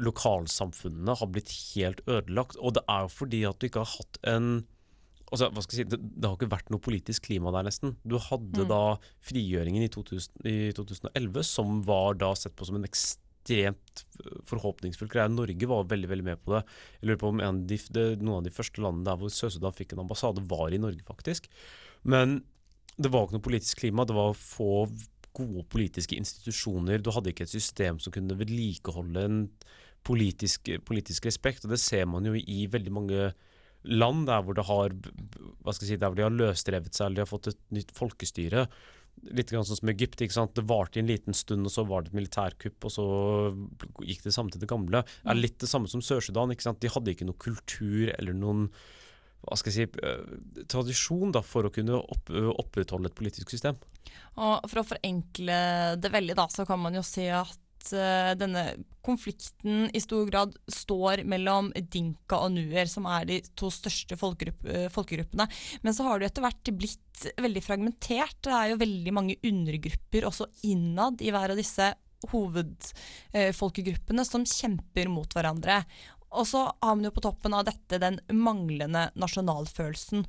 Lokalsamfunnene 0.00 1.18
har 1.20 1.32
blitt 1.34 1.52
helt 1.74 2.00
ødelagt. 2.08 2.56
Og 2.56 2.78
det 2.78 2.86
er 2.88 3.04
jo 3.04 3.12
fordi 3.12 3.44
at 3.50 3.60
du 3.60 3.68
ikke 3.68 3.84
har 3.84 3.96
hatt 3.98 4.20
en 4.32 4.50
altså, 5.30 5.48
hva 5.52 5.64
skal 5.64 5.76
jeg 5.76 5.86
si, 5.86 5.90
det, 5.92 6.00
det, 6.02 6.24
har 6.26 6.36
ikke 6.36 6.50
vært 6.52 6.72
noe 6.72 6.82
politisk 6.82 7.28
klima 7.28 7.52
der, 7.54 7.68
nesten. 7.68 7.96
Du 8.04 8.18
hadde 8.22 8.66
mm. 8.66 8.68
da 8.70 8.82
frigjøringen 9.28 9.86
i, 9.86 9.92
2000, 9.92 10.44
i, 10.44 10.58
2011, 10.76 11.46
som 11.46 11.80
var 11.86 12.18
da 12.20 12.34
sett 12.38 12.56
på 12.58 12.68
som 12.68 12.80
en 12.80 12.88
ekstremt 12.88 13.26
ekstremt 13.48 14.04
forhåpningsfull 14.46 15.08
greie. 15.08 15.28
Norge 15.32 15.68
var 15.68 15.88
veldig 15.88 16.08
veldig 16.08 16.24
med 16.24 16.40
på 16.44 16.54
det. 16.54 16.62
Jeg 17.00 17.08
lurer 17.08 17.20
på 17.20 17.28
om 17.28 17.40
en 17.40 17.48
av 17.48 17.66
de, 17.66 17.78
det, 17.90 18.06
noen 18.20 18.40
av 18.40 18.44
de 18.44 18.54
første 18.54 18.82
landene 18.82 19.06
der 19.08 19.18
hvor 19.18 19.32
Sør-Sudan 19.32 19.72
fikk 19.76 19.94
en 19.94 20.04
ambassade, 20.04 20.44
var 20.48 20.72
i 20.72 20.80
Norge, 20.80 21.02
faktisk. 21.06 21.48
Men 22.04 22.42
det 22.98 23.10
var 23.12 23.26
ikke 23.26 23.38
noe 23.38 23.46
politisk 23.46 23.80
klima. 23.80 24.04
Det 24.04 24.16
var 24.16 24.36
få 24.36 24.88
gode 25.38 25.64
politiske 25.70 26.16
institusjoner. 26.18 27.00
Du 27.00 27.12
hadde 27.14 27.32
ikke 27.32 27.46
et 27.46 27.54
system 27.54 28.00
som 28.02 28.12
kunne 28.12 28.36
vedlikeholde 28.38 29.24
en 29.24 29.42
politisk, 30.06 30.68
politisk 30.88 31.28
respekt. 31.28 31.64
Og 31.64 31.74
det 31.74 31.80
ser 31.82 32.08
man 32.10 32.26
jo 32.26 32.34
i 32.38 32.66
veldig 32.70 32.94
mange 32.94 33.30
land 33.86 34.26
der 34.28 34.44
hvor 34.44 34.56
det 34.58 34.66
har, 34.68 34.94
hva 35.62 35.74
skal 35.74 35.86
jeg 35.86 35.94
si, 35.94 35.98
der 36.00 36.10
hvor 36.10 36.18
de 36.18 36.26
har 36.26 36.34
løsrevet 36.34 36.94
seg 36.94 37.06
eller 37.06 37.20
de 37.20 37.24
har 37.24 37.30
fått 37.30 37.50
et 37.52 37.60
nytt 37.74 37.92
folkestyre. 37.96 38.66
Litt 39.34 39.50
sånn 39.50 39.66
som 39.66 39.90
Egypt. 39.90 40.20
Det 40.22 40.64
varte 40.68 40.98
i 40.98 41.02
en 41.02 41.10
liten 41.10 41.34
stund, 41.34 41.66
og 41.66 41.74
så 41.74 41.82
var 41.88 42.04
det 42.04 42.12
et 42.12 42.20
militærkupp, 42.20 42.86
og 42.86 42.94
så 42.94 43.06
gikk 44.06 44.22
det 44.26 44.34
samme 44.34 44.54
til 44.54 44.62
det 44.62 44.70
gamle. 44.70 45.02
Det 45.02 45.32
er 45.34 45.40
litt 45.40 45.58
det 45.58 45.70
samme 45.70 45.90
som 45.90 46.04
Sør-Sudan. 46.04 46.54
De 46.54 46.92
hadde 46.94 47.14
ikke 47.14 47.26
noe 47.26 47.42
kultur 47.42 48.12
eller 48.14 48.36
noen 48.36 48.68
hva 49.46 49.54
skal 49.56 49.70
jeg 49.70 49.88
si, 49.88 50.00
eh, 50.02 50.64
tradisjon 50.66 51.30
da, 51.32 51.44
for 51.46 51.68
å 51.68 51.72
kunne 51.72 51.94
opp, 51.94 52.30
opprettholde 52.30 53.10
et 53.10 53.16
politisk 53.18 53.52
system. 53.54 53.78
Og 54.38 54.66
For 54.70 54.82
å 54.82 54.88
forenkle 54.88 55.58
det 56.02 56.10
veldig, 56.12 56.34
da, 56.38 56.48
så 56.50 56.66
kan 56.66 56.80
man 56.82 56.96
jo 56.98 57.04
si 57.06 57.28
at 57.30 57.58
uh, 57.92 58.34
denne 58.38 58.64
konflikten 59.06 59.86
i 59.96 60.00
stor 60.04 60.26
grad 60.28 60.56
står 60.68 61.22
mellom 61.28 61.72
dinka 61.92 62.42
og 62.44 62.52
nuer, 62.56 62.86
som 62.90 63.06
er 63.08 63.24
de 63.28 63.38
to 63.56 63.70
største 63.72 64.18
folkegrupp 64.20 64.66
folkegruppene. 64.92 65.46
Men 65.84 65.96
så 65.96 66.04
har 66.08 66.20
det 66.20 66.26
etter 66.28 66.44
hvert 66.44 66.72
blitt 66.76 67.22
veldig 67.40 67.62
fragmentert. 67.64 68.36
Det 68.44 68.52
er 68.52 68.66
jo 68.72 68.82
veldig 68.82 69.12
mange 69.16 69.38
undergrupper 69.48 70.28
også 70.28 70.46
innad 70.68 71.22
i 71.24 71.32
hver 71.32 71.54
av 71.54 71.58
disse 71.58 71.86
hovedfolkegruppene 72.32 74.24
som 74.26 74.46
kjemper 74.46 75.08
mot 75.12 75.34
hverandre. 75.34 75.84
Og 76.36 76.46
så 76.48 76.66
har 76.68 76.94
man 76.96 77.04
jo 77.06 77.14
på 77.14 77.24
toppen 77.24 77.54
av 77.56 77.64
dette 77.68 78.00
den 78.02 78.20
manglende 78.34 79.08
nasjonalfølelsen. 79.16 80.26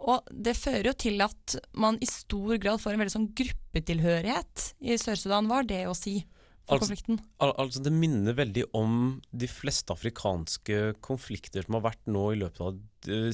Og 0.00 0.18
det 0.30 0.56
fører 0.56 0.86
jo 0.90 0.96
til 0.96 1.20
at 1.24 1.56
man 1.76 1.98
i 2.00 2.08
stor 2.08 2.56
grad 2.62 2.80
får 2.80 2.92
en 2.94 3.00
veldig 3.02 3.16
sånn 3.16 3.32
gruppetilhørighet 3.36 4.74
i 4.80 4.96
Sør-Sudan. 5.00 5.48
Hva 5.50 5.56
er 5.60 5.68
det 5.72 5.82
å 5.90 5.96
si 5.98 6.14
Altså, 6.68 6.94
al 7.40 7.52
altså 7.58 7.82
Det 7.82 7.92
minner 7.92 8.36
veldig 8.38 8.64
om 8.78 9.20
de 9.32 9.48
fleste 9.50 9.90
afrikanske 9.90 10.94
konflikter 11.02 11.64
som 11.66 11.78
har 11.78 11.88
vært 11.88 12.06
nå 12.06 12.32
i 12.32 12.38
løpet 12.38 12.60
av 12.60 12.78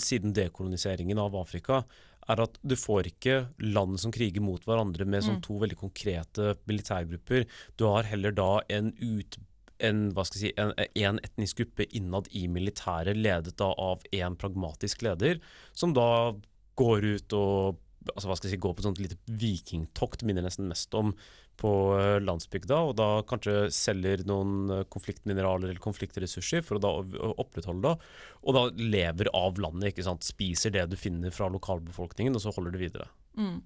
siden 0.00 0.32
dekoloniseringen 0.36 1.18
av 1.18 1.36
Afrika. 1.36 1.84
er 2.28 2.40
at 2.42 2.58
Du 2.64 2.74
får 2.74 3.12
ikke 3.12 3.48
land 3.60 4.00
som 4.00 4.10
kriger 4.10 4.40
mot 4.40 4.62
hverandre 4.64 5.04
med 5.06 5.22
sånn 5.22 5.36
Mm. 5.36 5.42
to 5.42 5.58
veldig 5.58 5.76
konkrete 5.76 6.56
militærgrupper. 6.66 7.46
Du 7.76 7.84
har 7.84 8.02
heller 8.04 8.32
da 8.32 8.60
en 8.68 8.92
ut 9.00 9.38
en, 9.78 10.12
hva 10.12 10.24
skal 10.24 10.40
jeg 10.40 10.54
si, 10.54 10.60
en, 10.60 10.72
en 10.72 11.18
etnisk 11.22 11.58
gruppe 11.58 11.86
innad 11.92 12.28
i 12.32 12.46
militæret, 12.48 13.16
ledet 13.16 13.56
da 13.56 13.74
av 13.76 14.00
en 14.10 14.36
pragmatisk 14.36 15.02
leder, 15.02 15.38
som 15.74 15.92
da 15.92 16.32
går 16.76 17.04
ut 17.04 17.32
og 17.36 17.76
altså 18.14 18.28
hva 18.28 18.36
skal 18.38 18.48
jeg 18.48 18.56
si, 18.56 18.62
går 18.62 18.74
på 18.76 18.82
et 18.82 18.86
sånt 18.86 19.02
lite 19.02 19.18
vikingtokt, 19.26 20.22
minner 20.22 20.46
nesten 20.46 20.68
mest 20.70 20.94
om 20.94 21.14
på 21.60 21.72
eh, 21.96 22.16
landsbygda, 22.22 22.78
og 22.88 22.96
da 22.98 23.08
kanskje 23.28 23.68
selger 23.74 24.24
noen 24.28 24.72
eh, 24.72 24.86
konfliktmineraler 24.92 25.70
eller 25.70 25.82
konfliktressurser 25.82 26.64
for 26.66 26.78
å 26.78 26.82
da 26.84 26.92
opprettholde 27.36 27.92
det, 27.92 28.10
og 28.46 28.56
da 28.56 28.64
lever 28.78 29.30
av 29.36 29.60
landet, 29.62 29.92
ikke 29.92 30.06
sant, 30.06 30.26
spiser 30.26 30.74
det 30.74 30.86
du 30.92 30.98
finner 31.00 31.34
fra 31.34 31.48
lokalbefolkningen, 31.52 32.36
og 32.36 32.44
så 32.44 32.54
holder 32.56 32.76
det 32.76 32.82
videre. 32.86 33.08
Mm. 33.36 33.60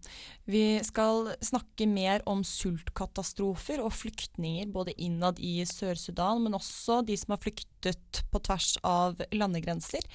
Vi 0.51 0.65
skal 0.83 1.31
snakke 1.47 1.87
mer 1.87 2.25
om 2.31 2.43
sultkatastrofer 2.47 3.83
og 3.85 3.95
flyktninger 3.95 4.71
både 4.75 4.97
innad 4.99 5.39
i 5.39 5.61
Sør-Sudan, 5.69 6.43
men 6.43 6.59
også 6.59 7.01
de 7.07 7.19
som 7.19 7.37
har 7.37 7.43
flyktet 7.45 8.25
på 8.33 8.43
tvers 8.47 8.75
av 8.87 9.23
landegrenser. 9.31 10.07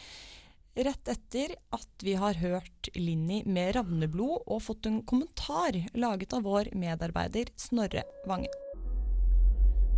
Rett 0.75 1.07
etter 1.07 1.53
at 1.71 2.03
vi 2.03 2.17
har 2.19 2.33
hørt 2.33 2.89
Linni 2.99 3.37
med 3.47 3.77
ravneblod 3.77 4.41
og 4.51 4.59
fått 4.59 4.89
en 4.89 4.97
kommentar 5.07 5.77
laget 5.95 6.35
av 6.35 6.43
vår 6.43 6.73
medarbeider 6.75 7.47
Snorre 7.55 8.03
Vange. 8.27 8.51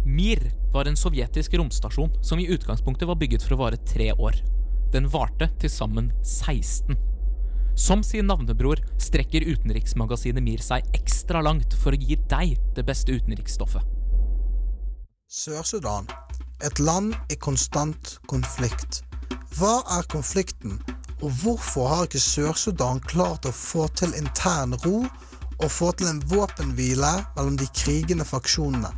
Mir 0.06 0.44
var 0.76 0.86
en 0.86 1.00
sovjetisk 1.00 1.56
romstasjon 1.58 2.14
som 2.22 2.38
i 2.38 2.46
utgangspunktet 2.54 3.10
var 3.10 3.18
bygget 3.18 3.48
for 3.48 3.58
å 3.58 3.60
vare 3.64 3.82
tre 3.90 4.12
år. 4.14 4.38
Den 4.94 5.10
varte 5.10 5.50
til 5.58 5.74
sammen 5.74 6.12
16. 6.22 6.94
Som 7.74 8.06
sin 8.06 8.30
navnebror 8.30 8.78
strekker 9.02 9.50
utenriksmagasinet 9.50 10.46
Mir 10.46 10.62
seg 10.62 10.86
ekstra 10.94 11.42
langt 11.42 11.74
for 11.82 11.98
å 11.98 12.02
gi 12.06 12.22
deg 12.30 12.54
det 12.78 12.86
beste 12.86 13.18
utenriksstoffet. 13.18 13.82
Sør-Sudan, 15.26 16.06
et 16.62 16.78
land 16.78 17.18
i 17.34 17.42
konstant 17.42 18.20
konflikt. 18.30 19.07
Hva 19.56 19.80
er 19.96 20.04
konflikten, 20.12 20.82
og 21.22 21.32
hvorfor 21.42 21.88
har 21.88 22.04
ikke 22.06 22.20
Sør-Sudan 22.22 23.00
klart 23.08 23.48
å 23.48 23.54
få 23.56 23.88
til 23.98 24.12
intern 24.20 24.76
ro 24.84 25.06
og 25.58 25.72
få 25.72 25.94
til 25.98 26.10
en 26.12 26.20
våpenhvile 26.30 27.14
mellom 27.38 27.56
de 27.58 27.70
krigende 27.74 28.28
faksjonene? 28.28 28.92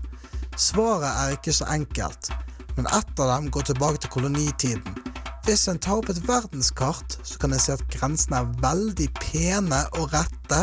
Svaret 0.57 1.07
er 1.11 1.35
ikke 1.37 1.53
så 1.55 1.69
enkelt, 1.71 2.31
men 2.75 2.89
ett 2.97 3.21
av 3.21 3.29
dem 3.35 3.51
går 3.53 3.69
tilbake 3.69 4.01
til 4.03 4.11
kolonitiden. 4.17 4.97
Hvis 5.45 5.67
en 5.71 5.79
tar 5.79 6.01
opp 6.01 6.09
et 6.11 6.19
verdenskart, 6.27 7.15
så 7.23 7.39
kan 7.39 7.53
en 7.55 7.61
se 7.61 7.73
at 7.73 7.85
grensene 7.93 8.41
er 8.41 8.49
veldig 8.61 9.07
pene 9.21 9.79
og 10.01 10.11
rette, 10.13 10.59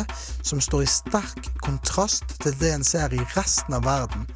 som 0.47 0.61
står 0.63 0.85
i 0.85 0.91
sterk 0.91 1.49
kontrast 1.65 2.37
til 2.43 2.55
det 2.61 2.75
en 2.75 2.85
ser 2.87 3.15
i 3.17 3.25
resten 3.33 3.79
av 3.79 3.87
verden. 3.89 4.29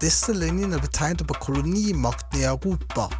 Disse 0.00 0.32
linjene 0.32 0.78
ble 0.80 0.88
tegnet 0.94 1.26
opp 1.26 1.34
av 1.34 1.42
kolonimakten 1.48 2.40
i 2.40 2.46
Europa. 2.48 3.10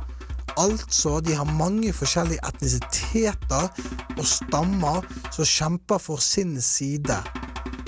Altså, 0.58 1.20
de 1.20 1.34
har 1.34 1.44
mange 1.44 1.92
forskjellige 1.92 2.42
etnisiteter 2.48 3.68
og 4.16 4.26
stammer 4.26 5.06
som 5.30 5.44
kjemper 5.44 5.98
for 6.02 6.22
sin 6.22 6.60
side. 6.60 7.16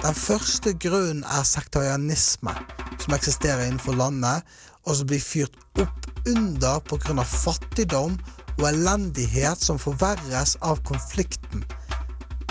Den 0.02 0.14
første 0.14 0.74
grunnen 0.78 1.24
er 1.24 1.46
sektarianisme, 1.46 2.54
som 2.98 3.14
eksisterer 3.14 3.66
innenfor 3.66 3.94
landet, 3.98 4.42
og 4.86 4.96
som 4.98 5.06
blir 5.06 5.22
fyrt 5.22 5.58
opp 5.78 6.08
under 6.26 6.80
pga. 6.86 7.22
fattigdom 7.22 8.18
og 8.58 8.66
elendighet 8.68 9.62
som 9.62 9.78
forverres 9.78 10.56
av 10.62 10.82
konflikten. 10.84 11.64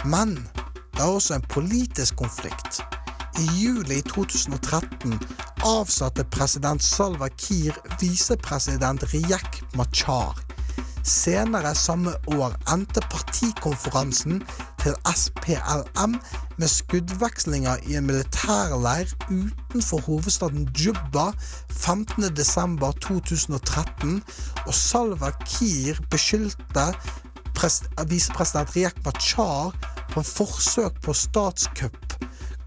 Men 0.06 0.36
det 0.96 1.03
er 1.03 1.12
også 1.12 1.38
en 1.38 1.48
politisk 1.50 2.15
konflikt. 2.15 2.82
I 3.40 3.46
juli 3.58 4.02
2013 4.02 5.20
avsatte 5.64 6.24
president 6.24 6.84
Salva 6.84 7.30
Kiir 7.30 7.74
visepresident 8.00 9.04
Riek 9.14 9.64
Machar. 9.76 10.36
Senere 11.04 11.76
samme 11.76 12.12
år 12.28 12.56
endte 12.74 13.02
partikonferansen 13.10 14.44
til 14.84 14.94
SPLM 15.10 16.22
med 16.58 16.68
skuddvekslinger 16.68 17.78
i 17.90 17.96
en 17.98 18.06
militærleir 18.06 19.06
utenfor 19.30 20.00
hovedstaden 20.06 20.70
Juba 20.78 21.32
15.12.2013, 21.72 24.22
og 24.68 24.74
Salva 24.74 25.32
Kiir 25.46 25.96
beskyldte 26.12 26.94
pres- 27.58 27.84
visepresident 28.08 28.76
Riek 28.76 29.06
Machar 29.06 29.72
på 30.14 30.22
forsøk 30.22 31.02
på 31.02 31.14
statskupp. 31.14 32.11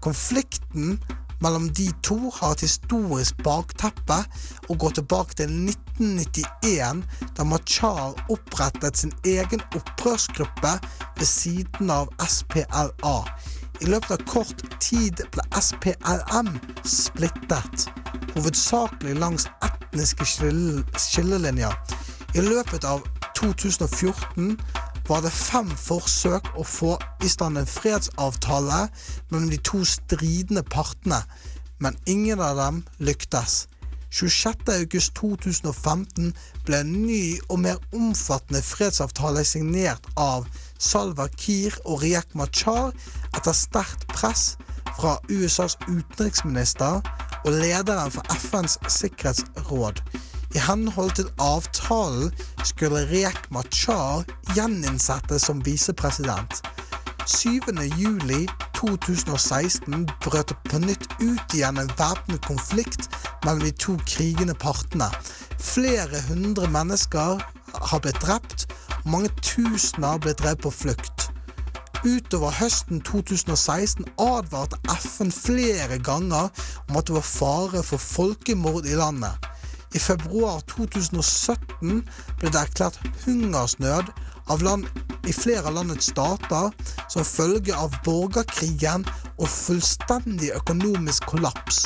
Konflikten 0.05 0.99
mellom 1.41 1.69
de 1.73 1.89
to 2.03 2.29
har 2.35 2.51
et 2.53 2.61
historisk 2.61 3.39
bakteppe 3.43 4.17
og 4.69 4.77
går 4.79 4.89
tilbake 4.99 5.33
til 5.39 5.49
1991, 5.49 7.01
da 7.37 7.43
Machar 7.43 8.13
opprettet 8.29 8.97
sin 8.97 9.13
egen 9.25 9.63
opprørsgruppe 9.75 10.75
ved 11.17 11.25
siden 11.25 11.89
av 11.89 12.13
SPLA. 12.21 13.17
I 13.81 13.89
løpet 13.89 14.13
av 14.13 14.23
kort 14.29 14.61
tid 14.79 15.25
ble 15.33 15.47
SPLM 15.57 16.53
splittet, 16.85 17.89
hovedsakelig 18.37 19.17
langs 19.17 19.49
etniske 19.65 20.29
skillelinjer. 20.29 21.73
I 22.35 22.45
løpet 22.45 22.85
av 22.85 23.01
2014 23.41 24.53
var 25.07 25.21
det 25.21 25.33
fem 25.33 25.69
forsøk 25.77 26.47
å 26.57 26.63
få 26.65 26.97
i 27.23 27.29
stand 27.29 27.57
en 27.59 27.67
fredsavtale 27.69 28.87
mellom 29.29 29.49
de 29.51 29.57
to 29.61 29.85
stridende 29.85 30.63
partene, 30.63 31.23
men 31.79 31.97
ingen 32.09 32.39
av 32.41 32.57
dem 32.57 32.83
lyktes. 32.97 33.67
26.8.2015 34.15 36.31
ble 36.65 36.79
en 36.79 36.93
ny 37.03 37.39
og 37.49 37.59
mer 37.65 37.77
omfattende 37.93 38.61
fredsavtale 38.63 39.43
signert 39.45 40.07
av 40.15 40.47
Salva 40.79 41.27
Kiir 41.35 41.75
og 41.83 42.01
Riek 42.03 42.35
Machar 42.37 42.93
etter 43.35 43.53
sterkt 43.53 44.07
press 44.13 44.57
fra 44.95 45.19
USAs 45.27 45.77
utenriksminister 45.89 47.01
og 47.43 47.51
lederen 47.51 48.11
for 48.13 48.23
FNs 48.31 48.79
sikkerhetsråd. 48.87 50.01
I 50.55 50.59
henhold 50.63 51.11
til 51.17 51.27
avtalen 51.43 52.29
skulle 52.63 53.01
Riek 53.09 53.49
Machar 53.51 54.23
gjeninnsettes 54.55 55.41
som 55.49 55.65
visepresident. 55.65 56.61
7.07.2016 57.27 60.05
brøt 60.23 60.49
det 60.53 60.57
på 60.69 60.77
nytt 60.79 61.07
ut 61.19 61.53
igjen 61.57 61.77
en 61.81 61.91
væpnet 61.99 62.43
konflikt 62.47 63.03
mellom 63.43 63.63
de 63.65 63.73
to 63.83 63.93
krigende 64.07 64.55
partene. 64.55 65.09
Flere 65.59 66.21
hundre 66.29 66.67
mennesker 66.71 67.43
har 67.91 67.99
blitt 67.99 68.23
drept, 68.23 68.71
og 69.03 69.11
mange 69.11 69.29
tusener 69.41 70.07
har 70.13 70.19
blitt 70.23 70.39
drevet 70.39 70.61
på 70.63 70.71
flukt. 70.71 71.31
Utover 72.05 72.51
høsten 72.53 73.01
2016 73.03 74.05
advarte 74.21 74.77
FN 75.01 75.31
flere 75.33 75.97
ganger 75.99 76.49
om 76.87 76.95
at 76.95 77.07
det 77.09 77.15
var 77.17 77.27
fare 77.27 77.83
for 77.83 77.97
folkemord 77.99 78.85
i 78.85 78.95
landet. 78.95 79.35
I 79.95 79.99
februar 79.99 80.59
2017 80.67 82.01
ble 82.41 82.49
det 82.51 82.59
erklært 82.59 82.97
hungersnød 83.23 84.09
av 84.51 84.63
land 84.65 84.89
i 85.25 85.33
flere 85.33 85.69
av 85.69 85.77
landets 85.77 86.09
stater 86.11 86.73
som 87.07 87.23
følge 87.23 87.75
av 87.79 87.95
borgerkrigen 88.03 89.05
og 89.37 89.47
fullstendig 89.47 90.51
økonomisk 90.57 91.29
kollaps. 91.31 91.85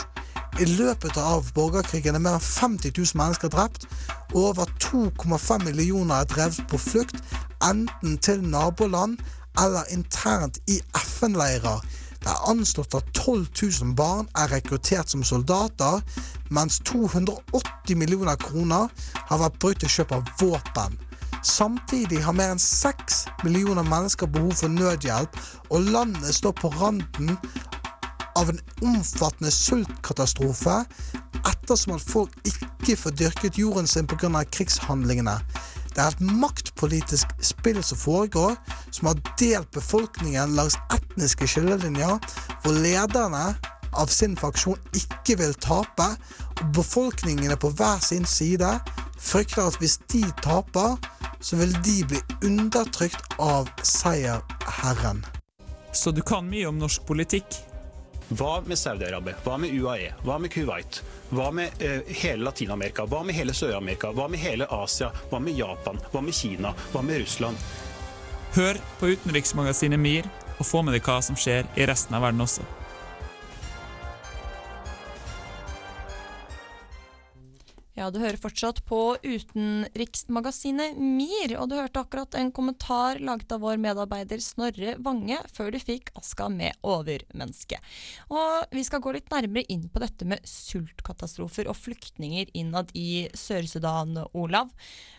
I 0.60 0.66
løpet 0.74 1.20
av 1.22 1.52
borgerkrigen 1.54 2.18
er 2.18 2.24
mer 2.26 2.40
enn 2.40 2.48
50 2.48 2.98
000 2.98 3.20
mennesker 3.22 3.54
drept, 3.54 3.86
og 4.34 4.50
over 4.50 4.74
2,5 4.82 5.68
millioner 5.68 6.24
er 6.24 6.32
drevet 6.34 6.66
på 6.72 6.82
flukt, 6.82 7.22
enten 7.64 8.18
til 8.26 8.42
naboland 8.42 9.20
eller 9.62 9.86
internt 9.94 10.58
i 10.68 10.82
FN-leirer. 10.98 11.86
Det 12.20 12.28
er 12.34 12.50
anslått 12.52 12.98
at 12.98 13.14
12 13.16 13.46
000 13.86 13.96
barn 13.96 14.28
er 14.36 14.52
rekruttert 14.52 15.14
som 15.14 15.24
soldater, 15.24 16.02
mens 16.50 16.80
280 16.90 17.98
millioner 17.98 18.36
kroner 18.42 18.90
har 19.30 19.42
vært 19.44 19.60
brukt 19.62 19.84
til 19.84 19.94
kjøp 20.00 20.16
av 20.18 20.34
våpen. 20.42 20.98
Samtidig 21.46 22.20
har 22.26 22.36
mer 22.36 22.52
enn 22.52 22.60
6 22.60 23.22
millioner 23.46 23.86
mennesker 23.88 24.28
behov 24.28 24.58
for 24.60 24.72
nødhjelp, 24.74 25.38
og 25.70 25.92
landet 25.94 26.36
står 26.36 26.58
på 26.60 26.72
randen 26.76 27.38
av 28.40 28.52
en 28.52 28.60
omfattende 28.84 29.52
sultkatastrofe 29.52 30.82
ettersom 31.48 31.96
at 31.96 32.06
folk 32.06 32.36
ikke 32.48 32.98
får 33.00 33.16
dyrket 33.20 33.60
jorden 33.60 33.88
sin 33.88 34.08
pga. 34.08 34.44
krigshandlingene. 34.52 35.40
Det 35.96 36.04
er 36.04 36.14
et 36.14 36.22
maktpolitisk 36.22 37.28
spill 37.42 37.84
som 37.84 37.98
foregår, 37.98 38.56
som 38.92 39.08
har 39.08 39.20
delt 39.40 39.72
befolkningen 39.72 40.56
langs 40.56 40.78
etniske 40.94 41.48
skillelinjer, 41.48 42.20
hvor 42.64 42.74
lederne 42.84 43.56
av 43.94 44.12
sin 44.14 44.36
faksjon 44.38 44.80
ikke 44.98 45.38
vil 45.40 45.56
tape, 45.62 46.10
og 46.60 46.74
befolkningene 46.76 47.58
på 47.60 47.72
hver 47.78 48.02
sin 48.04 48.26
side 48.28 48.70
frykter 49.20 49.68
at 49.68 49.80
hvis 49.82 49.98
de 50.12 50.24
taper, 50.44 50.98
så 51.40 51.60
vil 51.60 51.74
de 51.84 51.98
bli 52.12 52.22
undertrykt 52.48 53.40
av 53.40 53.70
seierherren. 53.84 55.24
Så 55.92 56.12
du 56.12 56.22
kan 56.22 56.48
mye 56.50 56.68
om 56.70 56.78
norsk 56.80 57.06
politikk? 57.08 57.60
Hva 58.30 58.60
med 58.62 58.78
Saudi-Arabia? 58.78 59.40
Hva 59.44 59.56
med 59.58 59.74
UAE? 59.74 60.12
Hva 60.22 60.38
med 60.38 60.52
Kuwait? 60.54 61.00
Hva 61.34 61.50
med 61.56 61.82
uh, 61.82 62.12
hele 62.22 62.46
Latin-Amerika? 62.46 63.08
Hva 63.10 63.24
med 63.26 63.36
hele 63.36 63.56
Sør-Amerika? 63.58 64.12
Hva 64.14 64.28
med 64.30 64.44
hele 64.44 64.68
Asia? 64.70 65.10
Hva 65.32 65.40
med 65.42 65.58
Japan? 65.58 65.98
Hva 66.14 66.22
med 66.22 66.38
Kina? 66.38 66.76
Hva 66.94 67.02
med 67.06 67.24
Russland? 67.24 67.58
Hør 68.54 68.78
på 69.00 69.16
utenriksmagasinet 69.16 70.00
MIR, 70.02 70.30
og 70.60 70.68
få 70.68 70.84
med 70.86 70.94
deg 70.98 71.06
hva 71.06 71.18
som 71.26 71.38
skjer 71.40 71.66
i 71.78 71.90
resten 71.90 72.18
av 72.18 72.28
verden 72.28 72.46
også. 72.46 72.66
Ja, 78.00 78.06
du 78.08 78.22
hører 78.22 78.40
fortsatt 78.40 78.78
på 78.88 79.18
utenriksmagasinet 79.26 80.96
MIR, 80.96 81.58
og 81.60 81.68
du 81.68 81.76
hørte 81.76 82.00
akkurat 82.00 82.38
en 82.40 82.54
kommentar 82.56 83.20
laget 83.20 83.52
av 83.52 83.60
vår 83.66 83.76
medarbeider 83.84 84.40
Snorre 84.40 84.94
Vange 85.04 85.42
før 85.52 85.74
du 85.76 85.82
fikk 85.84 86.14
Aska 86.16 86.48
med 86.54 86.80
overmenneske. 86.80 87.82
Og 88.32 88.72
vi 88.72 88.86
skal 88.88 89.04
gå 89.04 89.18
litt 89.18 89.28
nærmere 89.34 89.68
inn 89.68 89.90
på 89.92 90.00
dette 90.00 90.30
med 90.32 90.48
sultkatastrofer 90.48 91.68
og 91.68 91.76
flyktninger 91.76 92.56
innad 92.56 92.96
i 92.96 93.28
Sør-Sudan, 93.36 94.16
Olav. 94.32 94.72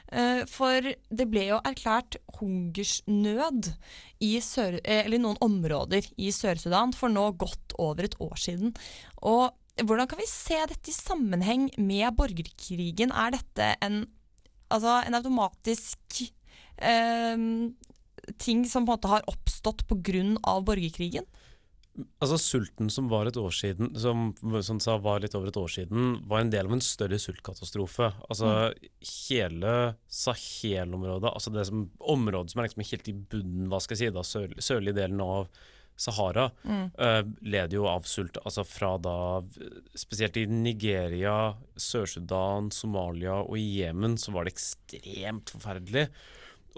Eh, 0.09 0.47
For 0.49 0.81
det 0.81 1.29
ble 1.29 1.51
jo 1.51 1.61
erklært 1.61 2.17
hungersnød 2.41 3.75
i 4.25 4.39
sør, 4.41 4.81
eh, 4.85 5.05
noen 5.21 5.37
områder 5.45 6.09
i 6.17 6.33
Sør-Sudan 6.33 6.97
for 6.97 7.13
nå 7.13 7.29
godt 7.37 7.77
over 7.77 8.09
et 8.09 8.17
år 8.25 8.41
siden. 8.41 8.73
Og 9.21 9.53
hvordan 9.87 10.09
kan 10.11 10.21
vi 10.21 10.29
se 10.29 10.59
dette 10.71 10.93
i 10.93 10.97
sammenheng 10.97 11.69
med 11.81 12.15
borgerkrigen? 12.19 13.13
Er 13.13 13.37
dette 13.37 13.75
en, 13.85 14.03
altså 14.69 15.01
en 15.07 15.19
automatisk 15.19 16.23
eh, 16.77 17.47
ting 18.39 18.65
som 18.69 18.87
på 18.87 18.93
en 18.93 18.99
måte 18.99 19.13
har 19.13 19.29
oppstått 19.31 19.87
pga. 19.89 20.61
borgerkrigen? 20.67 21.29
Altså 22.23 22.39
Sulten 22.39 22.89
som 22.93 23.09
var 23.11 23.27
et 23.27 23.37
år 23.37 23.51
siden, 23.53 23.91
som, 23.99 24.31
som 24.63 24.79
sa 24.81 24.97
var 25.03 25.21
litt 25.21 25.35
over 25.37 25.51
et 25.51 25.59
år 25.59 25.69
siden, 25.69 26.21
var 26.31 26.45
en 26.45 26.53
del 26.53 26.69
av 26.69 26.77
en 26.77 26.85
større 26.85 27.19
sultkatastrofe. 27.21 28.13
Altså 28.31 28.71
hele 29.27 29.75
Sahel-området, 30.07 31.33
altså 31.33 31.53
det 31.55 31.67
som, 31.69 31.89
området 31.99 32.55
som 32.55 32.63
er 32.63 32.71
liksom 32.71 32.87
helt 32.93 33.11
i 33.11 33.17
bunnen, 33.35 33.69
hva 33.73 33.83
skal 33.83 33.99
jeg 33.99 34.07
si, 34.07 34.15
da, 34.17 34.25
sør, 34.25 34.55
sørlige 34.63 35.01
delen 35.03 35.21
av 35.25 35.51
Sahara, 36.01 36.47
Mm. 36.65 36.87
uh, 36.97 37.23
led 37.45 37.75
jo 37.77 37.85
av 37.91 38.07
sult. 38.09 38.39
Altså 38.45 38.65
fra 38.65 38.95
da 38.99 39.17
Spesielt 39.99 40.37
i 40.41 40.47
Nigeria, 40.49 41.55
Sør-Sudan, 41.77 42.71
Somalia 42.73 43.41
og 43.43 43.57
i 43.59 43.67
Jemen 43.83 44.17
så 44.21 44.33
var 44.33 44.45
det 44.49 44.55
ekstremt 44.55 45.53
forferdelig. 45.53 46.07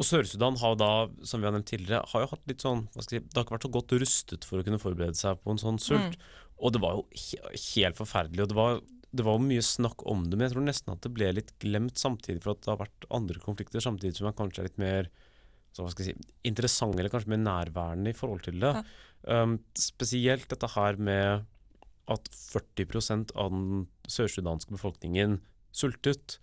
Og 0.01 0.07
Sør-Sudan 0.09 0.57
har 0.59 0.73
jo 0.73 0.79
da, 0.81 0.93
som 1.29 1.43
vi 1.43 1.47
har 1.47 1.53
nevnt 1.55 1.69
tidligere, 1.69 2.07
har 2.09 2.25
jo 2.25 2.31
hatt 2.33 2.47
litt 2.49 2.65
sånn 2.65 2.87
si, 3.05 3.19
Det 3.21 3.37
har 3.37 3.45
ikke 3.45 3.57
vært 3.59 3.67
så 3.69 3.75
godt 3.77 3.95
rustet 4.01 4.47
for 4.49 4.59
å 4.59 4.65
kunne 4.67 4.81
forberede 4.83 5.19
seg 5.19 5.39
på 5.45 5.53
en 5.53 5.61
sånn 5.61 5.79
sult. 5.83 6.17
Mm. 6.17 6.31
Og 6.63 6.73
det 6.73 6.81
var 6.83 6.97
jo 6.97 7.05
he 7.13 7.39
helt 7.75 7.99
forferdelig. 7.99 8.43
Og 8.45 8.49
det 8.53 8.57
var, 8.57 8.81
det 9.13 9.27
var 9.27 9.43
mye 9.45 9.63
snakk 9.67 10.05
om 10.09 10.25
det, 10.31 10.39
men 10.39 10.49
jeg 10.49 10.55
tror 10.57 10.65
nesten 10.65 10.95
at 10.95 11.03
det 11.05 11.13
ble 11.13 11.29
litt 11.37 11.53
glemt 11.61 12.01
samtidig, 12.01 12.41
for 12.45 12.55
at 12.57 12.63
det 12.65 12.73
har 12.73 12.81
vært 12.87 13.09
andre 13.13 13.43
konflikter 13.45 13.85
samtidig 13.85 14.17
som 14.17 14.31
man 14.31 14.39
kanskje 14.39 14.63
er 14.65 14.69
litt 14.71 14.81
mer 14.81 15.11
så 15.73 15.83
hva 15.85 15.91
skal 15.93 16.05
jeg 16.07 16.15
si, 16.17 16.33
interessante 16.49 16.99
eller 17.01 17.13
kanskje 17.13 17.33
mer 17.33 17.43
nærværende 17.47 18.13
i 18.13 18.17
forhold 18.19 18.43
til 18.45 18.59
det. 18.61 18.75
Um, 19.25 19.59
spesielt 19.79 20.49
dette 20.51 20.69
her 20.75 20.97
med 21.01 21.45
at 22.13 22.29
40% 22.33 23.31
av 23.39 23.51
den 23.55 23.87
sørsudanske 24.11 24.75
befolkningen 24.75 25.41
sultet. 25.73 26.39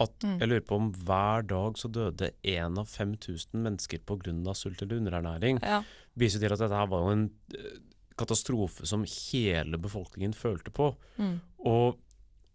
At 0.00 0.16
Mm. 0.24 0.38
jeg 0.40 0.48
lurer 0.48 0.64
på 0.64 0.76
om 0.76 0.92
hver 0.92 1.42
dag 1.46 1.74
så 1.76 1.90
døde 1.92 2.30
én 2.42 2.78
av 2.78 2.86
5000 2.88 3.52
mennesker 3.60 3.98
pga. 4.06 4.54
sult 4.54 4.80
eller 4.82 4.96
underernæring. 5.00 5.60
Ja. 5.62 5.82
Viser 6.16 6.40
til 6.40 6.52
at 6.52 6.58
dette 6.58 6.72
her 6.74 6.86
var 6.86 7.00
jo 7.04 7.10
en 7.12 7.30
eh, 7.54 7.78
katastrofe 8.16 8.86
som 8.86 9.04
hele 9.04 9.76
befolkningen 9.76 10.32
følte 10.32 10.70
på. 10.70 10.94
Mm. 11.18 11.40
Og 11.66 11.98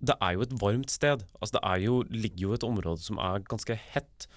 det 0.02 0.16
er 0.22 0.34
jo 0.34 0.42
et 0.42 0.56
varmt 0.60 0.90
sted. 0.90 1.24
Altså 1.42 1.60
det 1.60 1.64
er 1.64 1.78
jo, 1.86 2.04
ligger 2.10 2.40
jo 2.48 2.54
et 2.54 2.64
område 2.64 3.00
som 3.02 3.18
er 3.18 3.40
ganske 3.42 3.76
hett. 3.94 4.28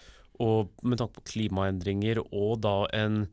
Og 0.44 0.70
med 0.83 1.01
tanke 1.01 1.18
på 1.18 1.27
klimaendringer 1.33 2.22
og 2.29 2.61
da 2.62 2.87
en 2.96 3.27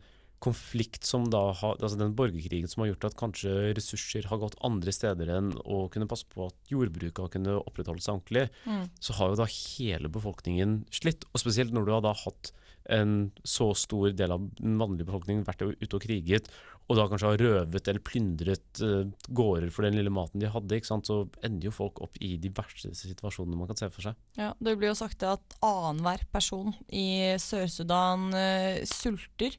konflikt 0.44 1.08
som 1.08 1.24
da 1.32 1.40
har 1.58 1.78
Altså 1.80 1.98
den 1.98 2.14
borgerkrigen 2.18 2.68
som 2.70 2.84
har 2.84 2.92
gjort 2.92 3.08
at 3.08 3.18
kanskje 3.18 3.54
ressurser 3.78 4.28
har 4.30 4.42
gått 4.42 4.58
andre 4.68 4.92
steder 4.94 5.32
enn 5.38 5.54
å 5.64 5.86
kunne 5.90 6.10
passe 6.12 6.28
på 6.30 6.50
at 6.50 6.70
jordbruket 6.70 7.24
har 7.24 7.32
kunnet 7.34 7.64
opprettholde 7.64 8.04
seg 8.04 8.18
ordentlig, 8.20 8.50
Mm. 8.68 8.90
så 9.00 9.14
har 9.18 9.30
jo 9.32 9.40
da 9.42 9.48
hele 9.48 10.12
befolkningen 10.12 10.86
slitt. 10.92 11.26
Og 11.34 11.42
spesielt 11.42 11.74
når 11.74 11.86
du 11.86 11.92
har 11.96 12.02
da 12.02 12.14
hatt 12.14 12.52
en 12.90 13.32
så 13.44 13.72
stor 13.76 14.12
del 14.14 14.32
av 14.32 14.44
den 14.60 14.78
vanlige 14.78 15.08
befolkningen 15.08 15.46
vært 15.48 15.64
ute 15.82 15.96
og 15.96 16.02
kriget, 16.04 16.50
og 16.88 16.98
da 17.00 17.06
kanskje 17.10 17.30
har 17.32 17.42
røvet 17.42 17.88
eller 17.90 18.04
plyndret 18.06 18.82
uh, 18.86 19.08
gårder 19.34 19.72
for 19.74 19.88
den 19.88 19.96
lille 19.98 20.12
maten 20.14 20.40
de 20.44 20.52
hadde, 20.54 20.76
ikke 20.78 20.92
sant? 20.92 21.08
så 21.10 21.24
ender 21.46 21.70
jo 21.70 21.74
folk 21.74 22.02
opp 22.06 22.18
i 22.22 22.36
de 22.38 22.52
verste 22.54 22.92
situasjonene 22.94 23.58
man 23.58 23.68
kan 23.72 23.80
se 23.80 23.90
for 23.90 24.06
seg. 24.06 24.20
Ja, 24.38 24.52
Det 24.62 24.76
blir 24.78 24.92
jo 24.92 24.98
sagt 25.00 25.24
at 25.26 25.56
annenhver 25.66 26.22
person 26.32 26.76
i 26.94 27.34
Sør-Sudan 27.42 28.30
uh, 28.36 28.84
sulter. 28.86 29.58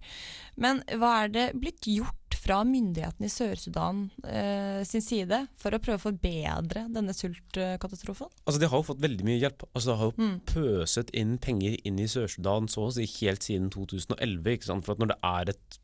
Men 0.56 0.84
hva 0.96 1.24
er 1.24 1.34
det 1.34 1.46
blitt 1.58 1.88
gjort 1.90 2.14
fra 2.36 2.60
myndighetene 2.68 3.26
i 3.26 3.32
Sør-Sudan 3.32 4.04
uh, 4.22 4.82
sin 4.86 5.02
side 5.02 5.40
for 5.58 5.74
å 5.74 5.80
prøve 5.82 5.98
å 5.98 6.04
forbedre 6.06 6.84
denne 6.94 7.14
sultkatastrofen? 7.16 8.30
Altså 8.46 8.60
De 8.62 8.68
har 8.70 8.78
jo 8.82 8.86
fått 8.90 9.02
veldig 9.02 9.26
mye 9.26 9.40
hjelp. 9.40 9.64
Altså 9.72 9.90
De 9.90 9.96
har 9.98 10.12
jo 10.12 10.14
Mm. 10.16 10.36
pøset 10.46 11.10
inn 11.12 11.38
penger 11.38 11.74
inn 11.84 11.98
i 11.98 12.06
Sør-Sudan 12.06 12.68
så 12.70 12.86
å 12.86 12.92
si 12.94 13.06
helt 13.20 13.42
siden 13.42 13.68
2011. 13.74 14.46
Ikke 14.56 14.70
sant? 14.70 14.84
For 14.86 14.92
at 14.94 15.02
når 15.02 15.12
det 15.14 15.18
er 15.24 15.50
et, 15.56 15.78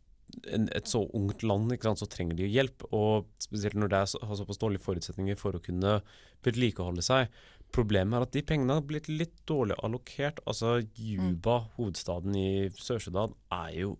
en, 0.53 0.69
et 0.75 0.89
så 0.89 1.05
ungt 1.17 1.43
land, 1.47 1.73
sant, 1.83 2.01
så 2.01 2.09
trenger 2.11 2.39
de 2.39 2.51
hjelp. 2.51 2.85
Og 2.93 3.27
spesielt 3.43 3.79
når 3.79 3.93
det 3.93 4.03
har 4.03 4.37
såpass 4.39 4.61
dårlige 4.63 4.85
forutsetninger 4.85 5.39
for 5.41 5.57
å 5.57 5.63
kunne 5.63 5.99
vedlikeholde 6.47 7.05
seg. 7.07 7.29
Problemet 7.73 8.19
er 8.19 8.27
at 8.27 8.33
de 8.37 8.43
pengene 8.45 8.77
har 8.77 8.85
blitt 8.85 9.09
litt 9.09 9.37
dårlig 9.49 9.79
allokert. 9.83 10.43
Altså 10.47 10.81
Juba, 10.99 11.63
hovedstaden 11.79 12.35
i 12.37 12.49
Sør-Sudan, 12.77 13.33
er 13.55 13.77
jo 13.81 13.95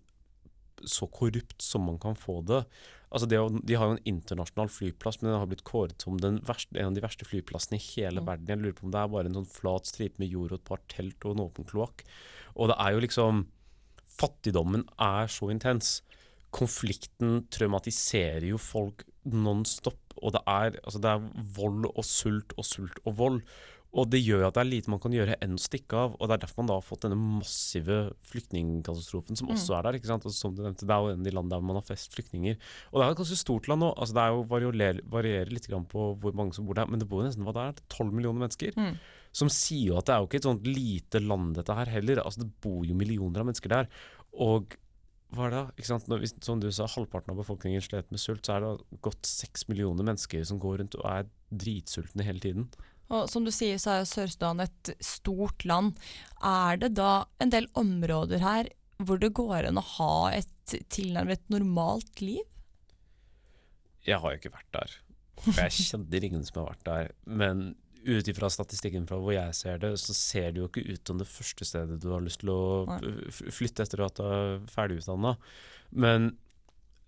så 0.83 1.07
korrupt 1.07 1.61
som 1.63 1.85
man 1.87 1.97
kan 2.01 2.15
få 2.17 2.41
det. 2.45 2.63
Altså 3.13 3.27
det, 3.29 3.39
de 3.69 3.75
har 3.77 3.87
jo 3.87 3.95
en 3.95 4.07
internasjonal 4.09 4.69
flyplass, 4.73 5.21
men 5.21 5.31
den 5.31 5.39
har 5.39 5.49
blitt 5.49 5.63
kåret 5.63 6.01
som 6.01 6.17
den 6.19 6.39
verste, 6.45 6.75
en 6.81 6.91
av 6.91 6.95
de 6.97 7.03
verste 7.03 7.27
flyplassene 7.29 7.77
i 7.77 7.85
hele 7.93 8.21
Mm. 8.21 8.25
verden. 8.25 8.47
Jeg 8.47 8.57
lurer 8.57 8.77
på 8.79 8.85
om 8.85 8.91
det 8.91 8.99
er 8.99 9.07
bare 9.13 9.25
en 9.29 9.37
sånn 9.37 9.53
flat 9.53 9.85
stripe 9.85 10.19
med 10.19 10.29
jord 10.29 10.51
og 10.51 10.59
et 10.59 10.65
par 10.65 10.81
telt 10.89 11.25
og 11.25 11.35
en 11.37 11.45
åpen 11.45 11.65
kloakk. 11.65 12.03
Og 12.57 12.69
det 12.69 12.77
er 12.79 12.91
jo 12.93 12.99
liksom 13.05 13.47
Fattigdommen 14.13 14.83
er 14.99 15.25
så 15.25 15.49
intens. 15.49 16.01
Konflikten 16.53 17.43
traumatiserer 17.53 18.45
jo 18.51 18.59
folk 18.61 19.05
nonstop. 19.25 19.99
og 20.23 20.31
det 20.35 20.41
er, 20.47 20.75
altså 20.85 20.99
det 21.01 21.09
er 21.09 21.23
vold 21.57 21.85
og 21.89 22.03
sult 22.05 22.53
og 22.55 22.63
sult 22.63 22.99
og 23.03 23.15
vold. 23.17 23.39
Og 23.93 24.07
det 24.09 24.23
gjør 24.25 24.47
at 24.47 24.55
det 24.55 24.61
er 24.61 24.69
lite 24.69 24.89
man 24.89 24.99
kan 25.01 25.11
gjøre 25.13 25.35
enn 25.43 25.53
å 25.57 25.61
stikke 25.61 25.93
av. 25.99 26.13
Og 26.17 26.29
det 26.29 26.33
er 26.37 26.41
derfor 26.45 26.61
man 26.63 26.69
da 26.69 26.77
har 26.79 26.85
fått 26.85 27.03
denne 27.05 27.17
massive 27.19 27.97
flyktningkatastrofen 28.29 29.37
som 29.37 29.47
Mm. 29.49 29.53
også 29.53 29.77
er 29.77 29.83
der. 29.83 29.93
ikke 29.99 30.07
sant? 30.09 30.25
Og 30.25 30.31
som 30.31 30.55
du 30.55 30.61
nevnte, 30.63 30.85
Det 30.85 30.89
er 30.89 31.01
jo 31.01 31.09
en 31.13 31.19
av 31.19 31.23
de 31.25 31.31
landene 31.31 31.49
der 31.49 31.61
man 31.61 31.75
har 31.75 31.81
flest 31.83 32.13
flyktninger. 32.15 32.57
Og 32.93 32.99
det 32.99 33.03
er 33.05 33.11
et 33.11 33.17
ganske 33.17 33.37
stort 33.37 33.67
land 33.67 33.81
nå. 33.81 33.93
altså 33.97 34.13
Det 34.13 34.23
er 34.23 34.31
jo 34.33 34.43
varierer, 34.45 35.01
varierer 35.09 35.49
litt 35.51 35.67
på 35.67 36.19
hvor 36.19 36.33
mange 36.33 36.53
som 36.55 36.65
bor 36.65 36.73
der, 36.75 36.87
men 36.87 36.99
det 36.99 37.07
bor 37.09 37.21
jo 37.21 37.27
nesten 37.29 37.43
hva 37.43 37.53
det 37.53 37.81
er, 37.81 37.83
12 37.89 38.13
millioner 38.13 38.47
mennesker. 38.47 38.73
Mm. 38.75 38.97
Som 39.31 39.49
sier 39.49 39.87
jo 39.87 39.97
at 39.97 40.05
det 40.05 40.13
er 40.15 40.19
jo 40.21 40.27
ikke 40.27 40.35
et 40.41 40.49
sånt 40.49 40.65
lite 40.65 41.19
land 41.19 41.55
dette 41.55 41.73
her 41.75 41.85
heller. 41.85 42.23
altså 42.23 42.39
Det 42.39 42.61
bor 42.61 42.83
jo 42.85 42.93
millioner 42.95 43.41
av 43.41 43.45
mennesker 43.47 43.69
der. 43.69 43.87
Og 44.39 44.75
hva 45.33 45.47
er 45.47 45.53
det 45.53 45.59
da? 45.59 45.73
Ikke 45.77 45.89
sant? 45.89 46.07
Når, 46.11 46.23
hvis, 46.23 46.33
som 46.45 46.61
du 46.61 46.69
sa, 46.73 46.87
halvparten 46.89 47.33
av 47.33 47.39
befolkningen 47.41 47.83
slet 47.83 48.09
med 48.13 48.21
sult, 48.21 48.45
så 48.45 48.57
er 48.57 48.65
det 48.65 49.01
godt 49.05 49.29
seks 49.29 49.67
millioner 49.69 50.05
mennesker 50.05 50.43
som 50.47 50.61
går 50.61 50.81
rundt 50.81 50.97
og 50.99 51.05
er 51.09 51.29
dritsultne 51.63 52.25
hele 52.27 52.43
tiden. 52.43 52.67
Og 53.13 53.27
som 53.29 53.45
du 53.45 53.51
sier, 53.53 53.77
så 53.81 53.93
er 53.93 54.01
jo 54.01 54.09
Sør-Sudan 54.09 54.63
et 54.63 54.93
stort 55.03 55.65
land. 55.69 55.97
Er 56.45 56.79
det 56.81 56.93
da 56.97 57.25
en 57.43 57.53
del 57.53 57.67
områder 57.77 58.41
her 58.43 58.71
hvor 59.03 59.19
det 59.19 59.33
går 59.35 59.67
an 59.67 59.81
å 59.81 59.85
ha 59.97 60.15
et 60.37 60.75
tilnærmet 60.93 61.43
normalt 61.51 62.21
liv? 62.23 62.43
Jeg 64.07 64.19
har 64.19 64.33
jo 64.33 64.39
ikke 64.41 64.53
vært 64.53 64.75
der. 64.75 64.97
Jeg 65.57 65.75
kjenner 65.75 66.25
ingen 66.27 66.45
som 66.47 66.61
har 66.61 66.73
vært 66.73 66.85
der. 66.87 67.11
Men 67.25 67.73
ut 68.05 68.27
ifra 68.27 68.49
statistikken 68.51 69.07
fra 69.09 69.17
hvor 69.21 69.33
jeg 69.35 69.55
ser 69.57 69.77
det, 69.83 69.93
så 70.01 70.13
ser 70.17 70.51
det 70.53 70.61
jo 70.63 70.69
ikke 70.69 70.85
ut 70.93 71.07
som 71.07 71.19
det 71.21 71.27
første 71.29 71.65
stedet 71.67 71.99
du 72.03 72.09
har 72.11 72.23
lyst 72.23 72.41
til 72.43 72.51
å 72.53 72.87
flytte 73.31 73.85
etter 73.85 74.03
at 74.05 74.17
du 74.19 74.23
er 74.27 74.63
ferdigutdanna. 74.73 75.37
Men 75.91 76.33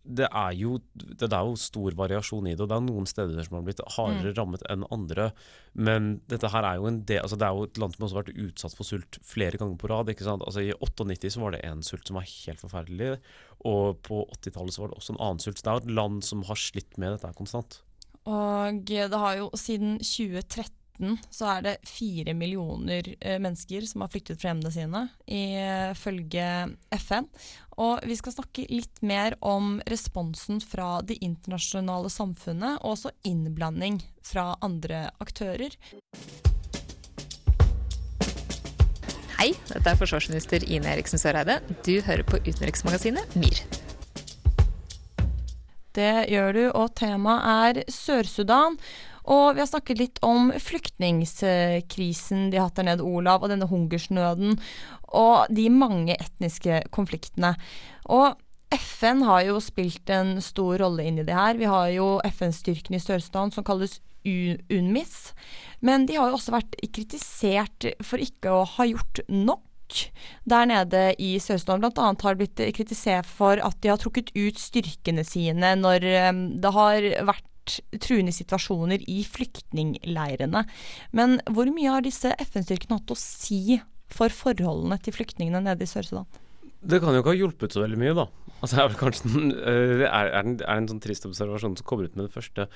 det 0.06 0.28
er, 0.30 0.52
jo, 0.54 0.76
det 0.94 1.26
er 1.34 1.48
jo 1.48 1.56
stor 1.58 1.96
variasjon 1.98 2.46
i 2.46 2.52
det, 2.54 2.62
og 2.62 2.70
det 2.70 2.76
er 2.78 2.84
noen 2.86 3.08
steder 3.10 3.40
som 3.48 3.56
har 3.58 3.64
blitt 3.66 3.80
hardere 3.96 4.36
Mm. 4.36 4.36
rammet 4.38 4.66
enn 4.70 4.84
andre. 4.94 5.32
Men 5.74 6.22
dette 6.30 6.52
her 6.54 6.62
er 6.64 6.76
jo 6.78 6.86
en 6.92 7.00
del, 7.10 7.24
altså 7.24 7.40
det 7.42 7.48
er 7.48 7.56
jo 7.58 7.64
et 7.66 7.80
land 7.82 7.96
som 7.96 8.06
også 8.06 8.16
har 8.20 8.24
vært 8.28 8.38
utsatt 8.44 8.76
for 8.78 8.86
sult 8.86 9.18
flere 9.26 9.58
ganger 9.58 9.80
på 9.82 9.90
rad. 9.90 10.06
ikke 10.14 10.28
sant? 10.28 10.46
Altså 10.46 10.62
I 10.62 10.76
98 10.78 11.34
så 11.34 11.42
var 11.42 11.56
det 11.58 11.64
en 11.66 11.82
sult 11.82 12.06
som 12.06 12.20
var 12.20 12.30
helt 12.30 12.62
forferdelig, 12.62 13.10
og 13.66 13.98
på 14.06 14.22
80-tallet 14.38 14.78
var 14.78 14.94
det 14.94 15.00
også 15.02 15.16
en 15.16 15.22
annen 15.26 15.42
sult. 15.42 15.58
Så 15.58 15.66
det 15.66 15.74
er 15.74 15.80
jo 15.82 15.86
et 15.90 15.96
land 15.98 16.22
som 16.24 16.44
har 16.44 16.56
slitt 16.68 16.98
med 17.02 17.18
dette 17.18 17.34
konstant. 17.42 17.82
Og 18.30 18.86
det 18.86 19.10
har 19.10 19.36
jo 19.42 19.50
siden 19.58 19.98
2013 20.06 20.70
så 21.30 21.50
er 21.58 21.66
det 21.66 21.76
fire 21.88 22.34
millioner 22.38 23.08
eh, 23.20 23.38
mennesker 23.42 23.86
som 23.90 24.04
har 24.06 24.12
flyktet 24.14 24.40
fra 24.40 24.52
hjemmene 24.52 24.72
sine, 24.74 25.04
ifølge 25.28 26.48
FN. 26.96 27.28
Og 27.82 28.06
vi 28.08 28.16
skal 28.16 28.38
snakke 28.38 28.68
litt 28.72 29.02
mer 29.04 29.36
om 29.44 29.78
responsen 29.92 30.62
fra 30.64 31.02
det 31.04 31.20
internasjonale 31.26 32.12
samfunnet, 32.14 32.80
og 32.82 32.96
også 32.96 33.14
innblanding 33.28 34.00
fra 34.24 34.54
andre 34.64 35.10
aktører. 35.24 35.76
Hei, 39.36 39.52
dette 39.68 39.92
er 39.92 39.98
forsvarsminister 40.00 40.64
Ine 40.72 40.94
Eriksen 40.94 41.20
Søreide. 41.20 41.60
Du 41.84 41.98
hører 42.06 42.24
på 42.24 42.40
utenriksmagasinet 42.48 43.36
MIR. 43.36 43.60
Det 45.96 46.26
gjør 46.32 46.56
du, 46.56 46.64
og 46.76 46.96
temaet 46.96 47.84
er 47.84 47.92
Sør-Sudan. 47.92 48.80
Og 49.32 49.56
vi 49.56 49.64
har 49.64 49.70
snakket 49.70 50.02
litt 50.02 50.20
om 50.26 50.52
flyktningkrisen 50.62 52.50
de 52.52 52.60
har 52.60 52.70
hatt 52.70 52.80
der 52.80 52.90
nede, 52.92 53.06
Olav, 53.06 53.44
og 53.44 53.50
denne 53.50 53.68
hungersnøden, 53.70 54.60
og 55.16 55.54
de 55.54 55.70
mange 55.74 56.18
etniske 56.18 56.84
konfliktene. 56.94 57.56
Og 58.06 58.36
FN 58.76 59.24
har 59.26 59.46
jo 59.48 59.60
spilt 59.64 60.10
en 60.14 60.38
stor 60.44 60.78
rolle 60.82 61.06
inn 61.08 61.22
i 61.22 61.26
det 61.26 61.36
her. 61.36 61.58
Vi 61.58 61.70
har 61.70 61.90
jo 61.94 62.18
FN-styrken 62.28 62.98
i 62.98 63.02
Sør-Sudan 63.02 63.54
som 63.56 63.66
kalles 63.66 64.00
UNMIS. 64.26 65.34
Men 65.86 66.08
de 66.10 66.18
har 66.18 66.30
jo 66.30 66.40
også 66.40 66.56
vært 66.56 66.76
kritisert 66.94 67.92
for 68.04 68.22
ikke 68.22 68.52
å 68.52 68.66
ha 68.76 68.88
gjort 68.90 69.22
nok 69.30 69.64
der 70.50 70.70
nede 70.70 71.04
i 71.22 71.36
Sør-Sudan. 71.42 71.86
Annet 71.88 72.26
har 72.26 72.38
blitt 72.40 72.62
kritisert 72.76 73.30
for 73.30 73.62
at 73.62 73.78
de 73.84 73.94
har 73.94 74.02
trukket 74.02 74.34
ut 74.36 74.60
styrkene 74.60 75.26
sine 75.28 75.76
når 75.78 76.08
eh, 76.10 76.32
det 76.62 76.72
har 76.74 77.12
vært 77.30 77.46
truende 78.02 78.34
situasjoner 78.36 79.04
i 79.12 79.22
flyktningleirene. 79.28 80.64
Men 81.16 81.38
hvor 81.52 81.70
mye 81.74 81.94
har 81.98 82.06
disse 82.06 82.34
FN-styrkene 82.46 83.00
hatt 83.00 83.14
å 83.14 83.20
si 83.20 83.80
for 84.12 84.34
forholdene 84.34 84.98
til 85.04 85.16
flyktningene 85.16 85.64
nede 85.66 85.86
i 85.86 85.90
Sør-Sudan? 85.90 86.28
Det 86.86 87.00
kan 87.02 87.16
jo 87.16 87.24
ikke 87.24 87.34
ha 87.34 87.40
hjulpet 87.40 87.74
så 87.74 87.82
veldig 87.82 87.98
mye, 87.98 88.14
da. 88.18 88.28
Altså, 88.60 88.78
er 88.78 88.90
vel 88.92 89.00
kanskje 89.00 89.30
øh, 89.34 90.04
er, 90.06 90.30
er, 90.30 90.36
en, 90.44 90.58
er 90.62 90.80
en 90.80 90.90
sånn 90.92 91.02
trist 91.04 91.26
observasjon 91.28 91.78
som 91.80 91.88
kommer 91.88 92.08
ut 92.08 92.18
med 92.18 92.28
det 92.28 92.36
første. 92.36 92.68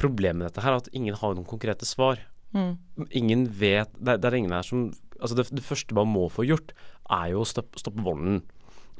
Problemet 0.00 0.40
med 0.40 0.48
dette 0.48 0.64
her 0.64 0.74
er 0.74 0.82
at 0.82 0.88
ingen 0.96 1.18
har 1.20 1.36
noen 1.36 1.48
konkrete 1.48 1.88
svar. 1.88 2.22
Mm. 2.56 2.72
Ingen 3.20 3.44
vet 3.60 3.92
det, 4.00 4.16
det 4.24 4.34
ingen 4.34 4.56
her 4.56 4.66
som 4.66 4.90
Altså, 5.20 5.36
det, 5.36 5.50
det 5.52 5.60
første 5.60 5.92
man 5.92 6.08
må 6.08 6.30
få 6.32 6.46
gjort, 6.48 6.70
er 7.12 7.34
jo 7.34 7.42
å 7.42 7.48
stoppe, 7.48 7.76
stoppe 7.76 8.00
volden. 8.00 8.38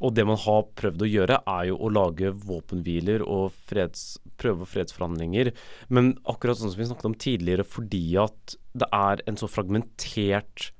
Og 0.04 0.12
det 0.12 0.26
man 0.28 0.36
har 0.40 0.66
prøvd 0.76 1.04
å 1.04 1.08
gjøre, 1.08 1.38
er 1.48 1.70
jo 1.70 1.78
å 1.80 1.88
lage 1.92 2.28
våpenhviler 2.44 3.24
og 3.24 3.54
freds, 3.70 4.18
prøve 4.40 4.68
fredsforhandlinger. 4.68 5.52
Men 5.92 6.14
akkurat 6.28 6.60
sånn 6.60 6.72
som 6.72 6.80
vi 6.80 6.88
snakket 6.90 7.10
om 7.10 7.18
tidligere, 7.20 7.66
fordi 7.66 8.04
at 8.20 8.56
det 8.80 8.88
er 8.96 9.24
en 9.28 9.40
så 9.40 9.50
fragmentert 9.50 10.70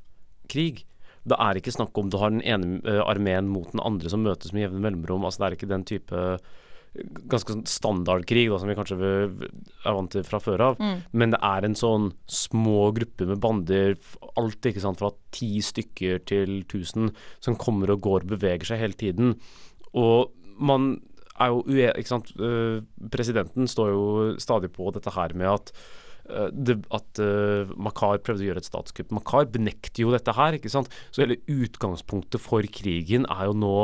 krig. 0.51 0.85
Det 1.29 1.37
er 1.37 1.61
ikke 1.61 1.75
snakk 1.75 1.97
om 2.01 2.09
du 2.11 2.19
har 2.21 2.33
den 2.33 2.43
ene 2.43 2.81
eh, 2.89 3.03
armeen 3.05 3.51
mot 3.53 3.69
den 3.75 3.83
andre 3.85 4.11
som 4.13 4.25
møtes 4.25 4.55
med 4.57 4.69
jevne 4.69 4.83
mellomrom. 4.87 5.27
Altså, 5.27 5.43
det 5.43 5.49
er 5.49 5.59
ikke 5.59 5.71
den 5.71 5.87
type 5.89 6.17
eh, 6.17 6.51
ganske 7.31 7.55
sånn 7.55 7.67
standardkrig 7.71 8.49
da, 8.51 8.59
som 8.59 8.71
vi 8.71 8.77
kanskje 8.79 8.97
er 8.99 9.95
vant 9.95 10.11
til 10.13 10.25
fra 10.27 10.41
før 10.43 10.65
av. 10.71 10.81
Mm. 10.81 11.05
Men 11.13 11.35
det 11.35 11.41
er 11.47 11.67
en 11.67 11.77
sånn 11.79 12.11
små 12.31 12.91
gruppe 12.97 13.29
med 13.29 13.43
bander, 13.43 13.95
alt 14.41 14.71
ikke 14.71 14.83
sant, 14.83 14.99
fra 15.03 15.13
ti 15.37 15.53
stykker 15.65 16.25
til 16.31 16.63
tusen, 16.71 17.13
som 17.45 17.59
kommer 17.61 17.93
og 17.95 18.03
går 18.07 18.27
og 18.27 18.35
beveger 18.35 18.73
seg 18.73 18.83
hele 18.83 18.99
tiden. 18.99 19.37
Og 19.99 20.33
man 20.61 20.97
er 21.41 21.53
jo 21.53 21.65
ue... 21.67 21.89
Ikke 21.91 22.13
sant. 22.13 22.31
eh, 22.39 22.81
presidenten 23.13 23.69
står 23.71 23.91
jo 23.95 24.05
stadig 24.43 24.73
på 24.75 24.91
dette 24.95 25.13
her 25.15 25.35
med 25.39 25.51
at 25.51 25.73
eh, 26.29 26.51
det, 26.53 26.81
at 26.95 27.23
uh, 27.23 27.73
Makar 27.81 28.21
prøvde 28.25 28.45
å 28.45 28.51
gjøre 28.51 28.63
et 28.65 28.69
statskupp. 28.69 29.15
Makar 29.17 29.49
benekter 29.53 30.05
jo 30.05 30.15
dette 30.15 30.35
her, 30.37 30.59
ikke 30.59 30.73
sant. 30.73 30.93
Så 31.11 31.25
hele 31.25 31.41
utgangspunktet 31.51 32.43
for 32.43 32.67
krigen 32.81 33.27
er 33.31 33.49
jo 33.51 33.57
nå 33.57 33.75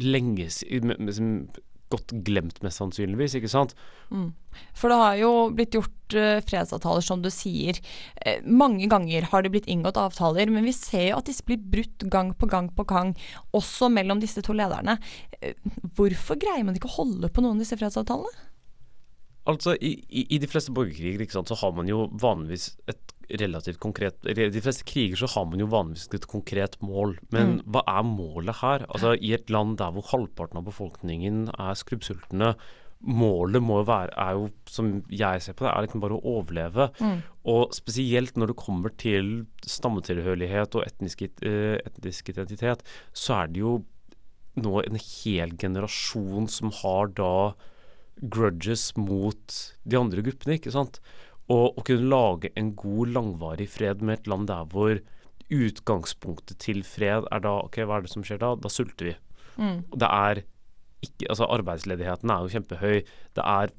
lenge 0.00 0.48
siden 0.50 1.48
Godt 1.92 2.14
glemt, 2.26 2.62
mest 2.64 2.80
sannsynligvis, 2.80 3.36
ikke 3.38 3.50
sant. 3.52 3.74
Mm. 4.08 4.30
For 4.76 4.90
det 4.90 4.98
har 5.00 5.18
jo 5.20 5.32
blitt 5.54 5.76
gjort 5.76 6.16
uh, 6.16 6.40
fredsavtaler, 6.46 7.04
som 7.04 7.22
du 7.22 7.28
sier. 7.32 7.78
Eh, 8.24 8.40
mange 8.44 8.88
ganger 8.90 9.28
har 9.30 9.44
det 9.44 9.52
blitt 9.54 9.68
inngått 9.70 10.00
avtaler, 10.00 10.50
men 10.52 10.66
vi 10.66 10.74
ser 10.76 11.10
jo 11.10 11.20
at 11.20 11.28
disse 11.28 11.44
blir 11.46 11.60
brutt 11.60 12.06
gang 12.10 12.32
på 12.38 12.48
gang 12.50 12.70
på 12.74 12.86
gang, 12.88 13.12
også 13.56 13.90
mellom 13.92 14.22
disse 14.22 14.42
to 14.44 14.56
lederne. 14.56 14.96
Eh, 15.40 15.54
hvorfor 15.98 16.40
greier 16.40 16.64
man 16.66 16.78
ikke 16.78 16.90
å 16.90 16.98
holde 16.98 17.30
på 17.30 17.44
noen 17.44 17.58
av 17.58 17.66
disse 17.66 17.78
fredsavtalene? 17.78 18.50
Altså, 19.44 19.74
i, 19.76 19.98
i, 20.08 20.24
i 20.32 20.40
de 20.40 20.48
fleste 20.48 20.72
borgerkriger 20.72 21.20
ikke 21.20 21.36
sant, 21.36 21.52
så 21.52 21.58
har 21.60 21.74
man 21.76 21.90
jo 21.90 22.06
vanligvis 22.16 22.70
et 22.88 23.13
relativt 23.30 23.80
konkret 23.80 24.16
I 24.28 24.34
de 24.34 24.60
fleste 24.62 24.84
kriger 24.84 25.16
så 25.16 25.28
har 25.34 25.46
man 25.50 25.62
jo 25.62 25.66
vanligvis 25.70 26.08
et 26.14 26.26
konkret 26.30 26.78
mål. 26.80 27.16
Men 27.30 27.58
Mm. 27.58 27.62
hva 27.72 27.82
er 27.86 28.02
målet 28.02 28.56
her? 28.60 28.86
Altså, 28.88 29.16
I 29.20 29.34
et 29.34 29.50
land 29.50 29.78
der 29.78 29.92
hvor 29.92 30.04
halvparten 30.10 30.58
av 30.58 30.64
befolkningen 30.64 31.48
er 31.58 31.74
skrubbsultne, 31.74 32.54
målet 33.04 33.60
må 33.62 33.82
jo 33.82 33.88
være, 33.88 34.12
er 34.16 34.32
jo, 34.32 34.50
som 34.66 35.04
jeg 35.10 35.42
ser 35.42 35.52
på 35.52 35.66
det, 35.66 35.72
er 35.74 35.84
liksom 35.84 36.00
bare 36.00 36.16
å 36.16 36.24
overleve. 36.24 36.88
Mm. 37.00 37.22
Og 37.52 37.74
spesielt 37.76 38.36
når 38.36 38.52
det 38.52 38.56
kommer 38.56 38.96
til 38.96 39.46
stammetilhørighet 39.66 40.74
og 40.74 40.86
etnisk, 40.86 41.22
eh, 41.22 41.76
etnisk 41.84 42.28
identitet, 42.32 42.82
så 43.12 43.42
er 43.42 43.46
det 43.48 43.60
jo 43.60 43.84
nå 44.56 44.86
en 44.86 44.96
hel 44.96 45.50
generasjon 45.58 46.48
som 46.48 46.70
har 46.70 47.08
da 47.08 47.54
grudges 48.22 48.96
mot 48.96 49.74
de 49.84 49.98
andre 49.98 50.22
gruppene, 50.22 50.58
ikke 50.58 50.72
sant. 50.72 51.00
Og 51.52 51.76
å 51.76 51.84
kunne 51.84 52.08
lage 52.08 52.50
en 52.56 52.72
god, 52.78 53.12
langvarig 53.12 53.68
fred 53.68 54.00
med 54.00 54.20
et 54.20 54.30
land 54.30 54.48
der 54.48 54.64
hvor 54.72 55.00
utgangspunktet 55.52 56.56
til 56.64 56.80
fred 56.88 57.28
er 57.28 57.44
da 57.44 57.58
OK, 57.66 57.82
hva 57.84 57.98
er 57.98 58.06
det 58.06 58.12
som 58.14 58.24
skjer 58.24 58.40
da? 58.40 58.54
Da 58.56 58.70
sulter 58.72 59.10
vi. 59.10 59.14
Mm. 59.60 59.84
Det 59.92 60.08
er 60.08 60.44
ikke 61.04 61.28
Altså, 61.28 61.44
arbeidsledigheten 61.52 62.30
er 62.32 62.40
jo 62.40 62.52
kjempehøy. 62.54 63.02
Det 63.36 63.42
er 63.44 63.72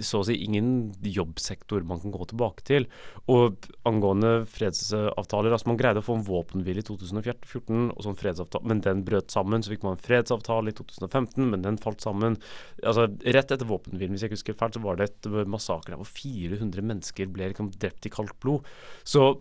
så 0.00 0.22
å 0.22 0.26
si 0.26 0.36
ingen 0.44 0.92
jobbsektor 1.04 1.84
man 1.86 2.00
kan 2.02 2.14
gå 2.14 2.26
tilbake 2.30 2.64
til. 2.68 2.86
Og 3.32 3.68
angående 3.88 4.46
fredsavtaler 4.50 5.52
altså 5.52 5.70
Man 5.70 5.80
greide 5.80 6.02
å 6.02 6.06
få 6.06 6.16
en 6.18 6.26
våpenhvile 6.26 6.82
i 6.82 6.86
2014, 6.86 7.92
og 7.92 8.02
sånn 8.06 8.18
fredsavtale, 8.18 8.68
men 8.68 8.82
den 8.84 9.04
brøt 9.06 9.32
sammen. 9.34 9.64
Så 9.64 9.74
fikk 9.74 9.86
man 9.86 9.96
en 9.96 10.04
fredsavtale 10.04 10.72
i 10.72 10.76
2015, 10.78 11.48
men 11.52 11.64
den 11.64 11.80
falt 11.82 12.04
sammen. 12.04 12.38
Altså 12.82 13.08
Rett 13.22 13.54
etter 13.54 13.68
våpenhvilen, 13.68 14.16
hvis 14.16 14.26
jeg 14.26 14.32
ikke 14.32 14.40
husker 14.40 14.60
feil, 14.60 14.76
så 14.76 14.84
var 14.84 14.98
det 14.98 15.10
et 15.10 15.32
massakre 15.50 15.94
der 15.94 16.00
hvor 16.00 16.08
400 16.08 16.84
mennesker 16.84 17.32
ble 17.32 17.50
liksom 17.52 17.72
drept 17.76 18.08
i 18.08 18.12
kaldt 18.12 18.38
blod. 18.42 18.68
Så 19.04 19.34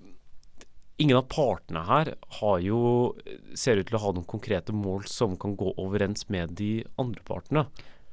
ingen 1.01 1.17
av 1.17 1.27
partene 1.31 1.83
her 1.87 2.13
har 2.39 2.59
jo, 2.63 2.81
ser 3.57 3.81
ut 3.81 3.89
til 3.89 3.97
å 3.97 4.03
ha 4.05 4.13
noen 4.15 4.27
konkrete 4.29 4.75
mål 4.75 5.07
som 5.09 5.37
kan 5.39 5.55
gå 5.57 5.73
overens 5.81 6.27
med 6.33 6.55
de 6.59 6.73
andre 7.01 7.23
partene. 7.27 7.65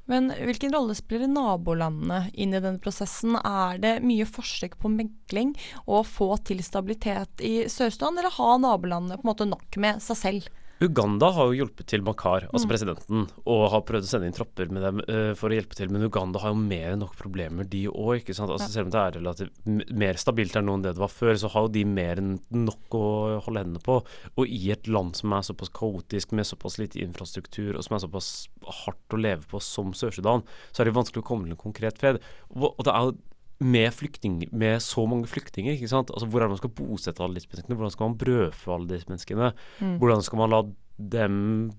Men 0.09 0.31
hvilken 0.33 0.73
rolle 0.73 0.95
spiller 0.97 1.29
nabolandene 1.29 2.31
inn 2.33 2.55
i 2.55 2.61
denne 2.61 2.81
prosessen? 2.81 3.35
Er 3.37 3.77
det 3.81 3.99
mye 4.01 4.25
forsøk 4.25 4.79
på 4.81 4.89
megling 4.89 5.53
og 5.85 6.07
få 6.09 6.31
til 6.49 6.63
stabilitet 6.65 7.43
i 7.45 7.67
Sør-Sudan, 7.69 8.17
eller 8.17 8.33
har 8.39 8.57
nabolandene 8.63 9.19
på 9.19 9.27
en 9.27 9.31
måte 9.31 9.49
nok 9.49 9.77
med 9.81 10.01
seg 10.01 10.19
selv? 10.23 10.49
Uganda 10.81 11.27
har 11.35 11.49
jo 11.49 11.57
hjulpet 11.59 11.85
til 11.91 12.01
Makar, 12.01 12.45
altså 12.53 12.63
Mm. 12.65 12.71
presidenten, 12.71 13.23
og 13.45 13.63
har 13.71 13.81
prøvd 13.83 14.05
å 14.05 14.07
sende 14.07 14.27
inn 14.29 14.33
tropper 14.37 14.69
med 14.71 14.81
dem 14.81 15.01
uh, 15.09 15.33
for 15.35 15.49
å 15.51 15.57
hjelpe 15.57 15.75
til. 15.75 15.89
Men 15.91 16.05
Uganda 16.07 16.39
har 16.39 16.53
jo 16.53 16.55
mer 16.61 16.93
enn 16.93 16.99
nok 17.03 17.17
problemer, 17.19 17.67
de 17.67 17.87
òg. 17.87 18.23
Altså, 18.29 18.47
Ja. 18.47 18.67
Selv 18.69 18.85
om 18.87 18.91
det 18.91 19.01
er 19.01 19.19
relativt 19.19 19.91
mer 19.91 20.13
stabilt 20.13 20.53
her 20.55 20.61
nå 20.63 20.75
enn 20.77 20.83
det 20.83 20.93
det 20.95 21.03
var 21.03 21.11
før, 21.11 21.33
så 21.35 21.49
har 21.51 21.67
jo 21.67 21.73
de 21.75 21.83
mer 21.83 22.15
enn 22.15 22.39
nok 22.51 22.89
å 22.95 23.41
holde 23.43 23.63
hendene 23.65 23.83
på. 23.83 23.99
Og 24.37 24.47
i 24.47 24.71
et 24.71 24.87
land 24.87 25.15
som 25.15 25.33
er 25.33 25.41
såpass 25.41 25.69
kaotisk, 25.69 26.31
med 26.31 26.45
såpass 26.45 26.77
lite 26.79 26.99
infrastruktur, 27.03 27.75
og 27.75 27.83
som 27.83 27.95
er 27.95 28.07
såpass 28.07 28.47
hardt 28.85 29.09
å 29.11 29.19
leve 29.19 29.43
på 29.51 29.59
som 29.61 29.91
Sør-Sudan, 29.91 30.43
så 30.71 30.79
er 30.81 30.85
det 30.85 30.93
vanskelig 30.95 31.23
å 31.23 31.27
komme 31.27 31.43
til 31.43 31.51
en 31.57 31.57
konkret 31.57 31.97
fred. 31.99 32.21
Og, 32.55 32.73
og 32.79 32.83
det 32.85 32.93
er 32.93 33.03
jo 33.09 33.17
med, 33.59 33.89
flyktning, 33.91 34.45
med 34.55 34.79
så 34.81 35.03
mange 35.09 35.27
flyktninger, 35.27 35.75
ikke 35.75 35.89
sant? 35.91 36.11
Altså, 36.15 36.27
hvor 36.31 36.39
det 36.39 36.49
man 36.53 36.59
skal 36.61 36.71
bosette 36.77 37.23
alle 37.23 37.35
disse 37.39 37.49
menneskene? 37.51 37.75
Hvordan 37.75 37.91
skal 37.95 38.07
man 38.07 38.17
brødfø 38.21 38.71
alle 38.75 38.87
disse 38.93 39.09
menneskene? 39.11 39.49
Mm. 39.81 39.97
Hvordan 39.99 40.23
skal 40.23 40.39
man 40.39 40.53
la 40.53 40.61
dem 40.99 41.71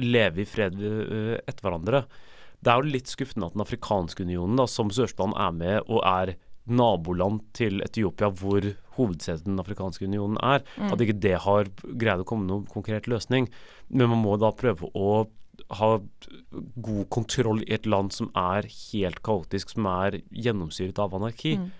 leve 0.00 0.40
i 0.44 0.48
fred 0.48 0.76
øh, 0.80 1.38
etter 1.46 1.64
hverandre? 1.64 2.04
Det 2.64 2.72
er 2.72 2.80
jo 2.80 2.92
litt 2.94 3.10
skuffende 3.12 3.46
at 3.50 3.56
Den 3.56 3.64
afrikanske 3.64 4.24
unionen, 4.24 4.56
da, 4.56 4.66
som 4.70 4.88
Sør-Sudan 4.92 5.34
er 5.36 5.52
med, 5.52 5.80
og 5.88 6.00
er 6.08 6.34
naboland 6.64 7.42
til 7.52 7.82
Etiopia, 7.84 8.30
hvor 8.32 8.64
hovedsetet 8.96 9.44
Den 9.44 9.60
afrikanske 9.60 10.06
unionen 10.08 10.38
er, 10.40 10.62
Mm. 10.78 10.92
at 10.92 11.00
ikke 11.00 11.20
det 11.20 11.38
har 11.44 11.64
greid 11.84 12.20
å 12.20 12.24
komme 12.24 12.46
noen 12.48 12.64
konkret 12.66 13.06
løsning. 13.06 13.48
Men 13.90 14.08
man 14.08 14.22
må 14.22 14.38
da 14.40 14.50
prøve 14.52 14.88
å 14.94 15.26
ha 15.78 15.94
god 16.88 17.08
kontroll 17.14 17.62
i 17.64 17.72
et 17.76 17.86
land 17.86 18.12
som 18.14 18.30
er 18.38 18.68
helt 18.68 19.22
kaotisk, 19.26 19.74
som 19.76 19.88
er 19.90 20.20
gjennomsyret 20.30 21.00
av 21.02 21.16
anarki. 21.16 21.56
Mm. 21.60 21.72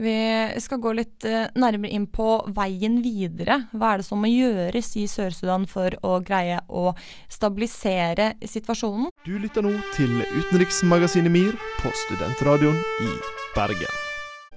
Vi 0.00 0.60
skal 0.64 0.80
gå 0.80 0.94
litt 0.96 1.26
eh, 1.28 1.50
nærmere 1.60 1.92
inn 1.92 2.06
på 2.08 2.28
veien 2.56 3.02
videre. 3.04 3.58
Hva 3.74 3.92
er 3.92 4.00
det 4.00 4.08
som 4.08 4.22
må 4.24 4.30
gjøres 4.32 4.94
i 4.96 5.04
Sør-Sudan 5.10 5.66
for 5.68 5.92
å 6.06 6.16
greie 6.24 6.62
å 6.68 6.94
stabilisere 7.28 8.32
situasjonen? 8.40 9.10
Du 9.28 9.34
lytter 9.36 9.66
nå 9.66 9.74
til 9.96 10.22
utenriksmagasinet 10.24 11.32
MIR 11.34 11.58
på 11.82 11.92
Studentradioen 12.06 12.80
i 13.04 13.18
Bergen. 13.52 14.09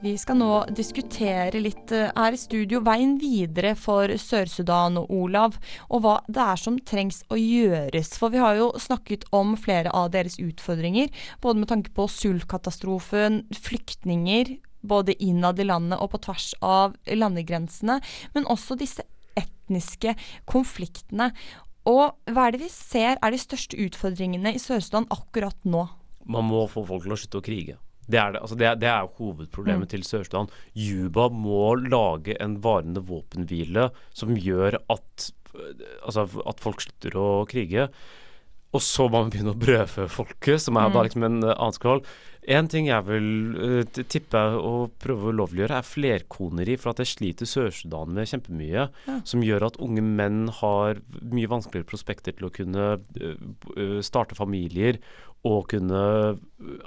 Vi 0.03 0.17
skal 0.19 0.35
nå 0.35 0.49
diskutere 0.75 1.61
litt 1.63 1.91
eh, 1.95 2.09
her 2.11 2.35
i 2.35 2.39
studio 2.39 2.81
veien 2.83 3.13
videre 3.21 3.69
for 3.79 4.11
Sør-Sudan 4.19 4.97
og 4.99 5.13
Olav, 5.15 5.53
og 5.87 6.01
hva 6.03 6.15
det 6.27 6.41
er 6.43 6.59
som 6.59 6.75
trengs 6.83 7.21
å 7.31 7.37
gjøres. 7.39 8.09
For 8.19 8.33
vi 8.33 8.41
har 8.43 8.57
jo 8.59 8.65
snakket 8.83 9.23
om 9.31 9.53
flere 9.55 9.93
av 9.95 10.09
deres 10.11 10.35
utfordringer, 10.43 11.07
både 11.39 11.61
med 11.61 11.71
tanke 11.71 11.93
på 11.95 12.09
sultkatastrofen, 12.11 13.45
flyktninger, 13.55 14.57
både 14.83 15.15
innad 15.23 15.63
i 15.63 15.69
landet 15.69 16.03
og 16.03 16.11
på 16.11 16.19
tvers 16.27 16.49
av 16.59 16.99
landegrensene, 17.07 18.01
men 18.35 18.51
også 18.51 18.75
disse 18.83 19.07
etniske 19.39 20.17
konfliktene. 20.51 21.31
Og 21.87 22.11
hva 22.27 22.49
er 22.49 22.57
det 22.57 22.65
vi 22.65 22.71
ser 22.75 23.15
er 23.23 23.31
de 23.31 23.39
største 23.39 23.79
utfordringene 23.87 24.51
i 24.51 24.59
Sør-Sudan 24.59 25.07
akkurat 25.15 25.63
nå? 25.63 25.87
Man 26.27 26.51
må 26.51 26.67
få 26.67 26.83
folk 26.91 27.07
til 27.07 27.15
å 27.15 27.21
slutte 27.23 27.39
å 27.39 27.47
krige. 27.47 27.79
Det 28.07 28.19
er, 28.19 28.33
det. 28.35 28.41
Altså 28.41 28.55
det, 28.59 28.67
er, 28.67 28.75
det 28.75 28.89
er 28.89 29.05
jo 29.05 29.13
hovedproblemet 29.19 29.87
Mm. 29.87 29.91
til 29.93 30.03
Sør-Sudan. 30.03 30.49
Juba 30.75 31.29
må 31.29 31.75
lage 31.79 32.35
en 32.43 32.57
varende 32.61 33.01
våpenhvile 33.07 33.91
som 34.13 34.35
gjør 34.35 34.75
at, 34.89 35.29
altså, 36.05 36.27
at 36.45 36.59
folk 36.59 36.81
slutter 36.83 37.15
å 37.15 37.27
krige. 37.47 37.87
Og 38.73 38.81
så 38.81 39.05
må 39.07 39.21
man 39.21 39.33
begynne 39.33 39.53
å 39.53 39.59
brødfø 39.59 40.07
folket, 40.09 40.61
som 40.63 40.77
er 40.81 40.89
da 40.89 41.01
Mm. 41.01 41.05
liksom 41.05 41.23
en 41.27 41.43
uh, 41.43 41.53
annen 41.53 41.75
skål. 41.77 42.03
En 42.53 42.67
ting 42.67 42.87
jeg 42.89 43.05
vil 43.07 43.27
uh, 43.55 44.03
tippe 44.09 44.39
og 44.57 44.95
prøve 44.99 45.29
å 45.29 45.35
lovliggjøre, 45.37 45.77
er 45.77 45.85
flerkoneri. 45.85 46.77
For 46.81 46.91
at 46.91 46.97
det 46.97 47.07
sliter 47.07 47.45
Sør-Sudan 47.45 48.13
med 48.13 48.27
kjempemye. 48.27 48.87
Ja. 48.89 49.19
Som 49.23 49.45
gjør 49.45 49.67
at 49.69 49.77
unge 49.77 50.01
menn 50.01 50.47
har 50.49 51.03
mye 51.21 51.51
vanskeligere 51.51 51.87
prospekter 51.87 52.33
til 52.33 52.49
å 52.49 52.53
kunne 52.53 52.97
uh, 52.97 54.01
starte 54.01 54.35
familier. 54.35 54.97
Og 55.43 55.67
kunne 55.73 55.99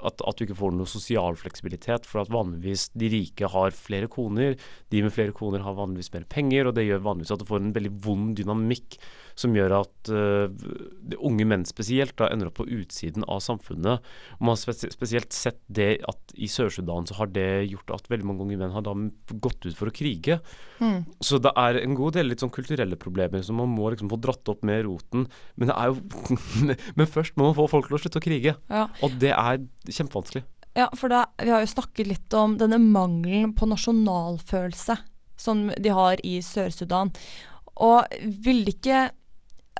at, 0.01 0.21
at 0.25 0.37
du 0.37 0.43
ikke 0.43 0.57
får 0.57 0.71
noe 0.73 0.89
sosial 0.89 1.37
fleksibilitet. 1.37 2.09
For 2.09 2.23
at 2.23 2.33
vanligvis 2.33 2.89
de 2.97 3.11
rike 3.13 3.47
har 3.53 3.71
flere 3.71 4.09
koner. 4.09 4.57
De 4.89 5.03
med 5.05 5.13
flere 5.13 5.31
koner 5.31 5.61
har 5.63 5.77
vanligvis 5.77 6.11
mer 6.15 6.25
penger, 6.27 6.67
og 6.67 6.75
det 6.75 6.87
gjør 6.87 7.05
vanligvis 7.05 7.35
at 7.35 7.43
du 7.43 7.47
får 7.47 7.61
en 7.61 7.75
veldig 7.77 7.93
vond 8.01 8.33
dynamikk 8.35 8.97
som 9.37 9.53
gjør 9.55 9.75
at 9.79 10.11
uh, 10.11 10.49
de 10.49 11.19
unge 11.21 11.45
menn 11.47 11.65
spesielt 11.69 12.15
da 12.17 12.29
ender 12.33 12.49
opp 12.49 12.57
på 12.59 12.67
utsiden 12.79 13.25
av 13.29 13.43
samfunnet. 13.45 14.05
Man 14.41 14.55
har 14.55 14.89
spesielt 14.91 15.35
sett 15.35 15.59
det 15.69 15.99
at 16.09 16.33
i 16.33 16.49
Sør-Sudan 16.51 17.07
så 17.09 17.19
har 17.19 17.31
det 17.35 17.69
gjort 17.69 17.93
at 17.95 18.09
veldig 18.11 18.27
mange 18.27 18.47
unge 18.47 18.57
menn 18.59 18.73
har 18.73 18.85
da 18.85 18.95
gått 19.37 19.67
ut 19.67 19.77
for 19.77 19.91
å 19.91 19.95
krige. 19.95 20.39
Mm. 20.81 21.05
Så 21.21 21.39
det 21.43 21.53
er 21.57 21.81
en 21.83 21.97
god 21.97 22.17
del 22.17 22.31
litt 22.31 22.43
sånn 22.43 22.53
kulturelle 22.53 22.97
problemer 22.99 23.45
som 23.45 23.61
man 23.61 23.71
må 23.73 23.91
liksom 23.93 24.09
få 24.11 24.19
dratt 24.21 24.53
opp 24.53 24.65
med 24.67 24.85
roten. 24.87 25.27
Men 25.55 25.71
det 25.71 25.77
er 25.77 25.93
jo 25.93 26.37
Men 26.97 27.09
først 27.09 27.37
må 27.37 27.49
man 27.49 27.57
få 27.57 27.67
folk 27.71 27.89
til 27.89 27.97
å 27.97 28.01
slutte 28.01 28.21
å 28.21 28.25
krige. 28.25 28.55
Ja. 28.71 28.87
Og 29.05 29.13
det 29.21 29.33
er 29.35 29.61
kjempevanskelig. 29.85 30.43
Ja, 30.77 30.89
for 30.93 31.09
da, 31.09 31.23
vi 31.41 31.49
har 31.49 31.63
jo 31.63 31.69
snakket 31.71 32.09
litt 32.09 32.33
om 32.37 32.57
denne 32.59 32.77
mangelen 32.81 33.55
på 33.57 33.65
nasjonalfølelse 33.69 34.97
som 35.37 35.67
de 35.73 35.93
har 35.93 36.21
i 36.25 36.37
Sør-Sudan. 36.45 37.13
Og 37.81 38.05
vil 38.45 38.63
det 38.65 38.77
ikke 38.77 39.07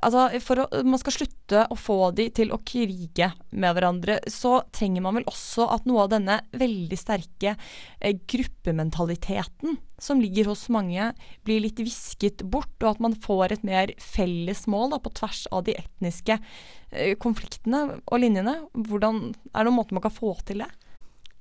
Altså, 0.01 0.27
å, 0.61 0.67
man 0.85 0.99
skal 1.01 1.15
slutte 1.15 1.63
å 1.71 1.77
få 1.79 1.97
de 2.17 2.27
til 2.35 2.51
å 2.53 2.59
krige 2.67 3.31
med 3.49 3.75
hverandre, 3.75 4.19
så 4.31 4.59
trenger 4.75 5.03
man 5.05 5.17
vel 5.19 5.27
også 5.29 5.67
at 5.73 5.87
noe 5.89 6.05
av 6.05 6.11
denne 6.13 6.39
veldig 6.57 6.99
sterke 6.99 7.55
eh, 7.55 8.17
gruppementaliteten 8.29 9.77
som 10.01 10.21
ligger 10.21 10.51
hos 10.51 10.67
mange, 10.73 11.11
blir 11.47 11.63
litt 11.63 11.79
visket 11.81 12.43
bort, 12.45 12.75
og 12.83 12.91
at 12.93 13.03
man 13.03 13.17
får 13.17 13.55
et 13.55 13.67
mer 13.67 13.93
felles 14.01 14.65
mål 14.69 14.93
da, 14.93 15.01
på 15.01 15.13
tvers 15.17 15.45
av 15.51 15.65
de 15.67 15.77
etniske 15.79 16.37
eh, 16.37 17.15
konfliktene 17.21 18.01
og 18.05 18.21
linjene. 18.21 18.59
Hvordan, 18.77 19.31
er 19.53 19.57
det 19.57 19.69
noen 19.69 19.79
måte 19.79 19.97
man 19.97 20.05
kan 20.05 20.13
få 20.13 20.35
til 20.47 20.65
det? 20.65 20.71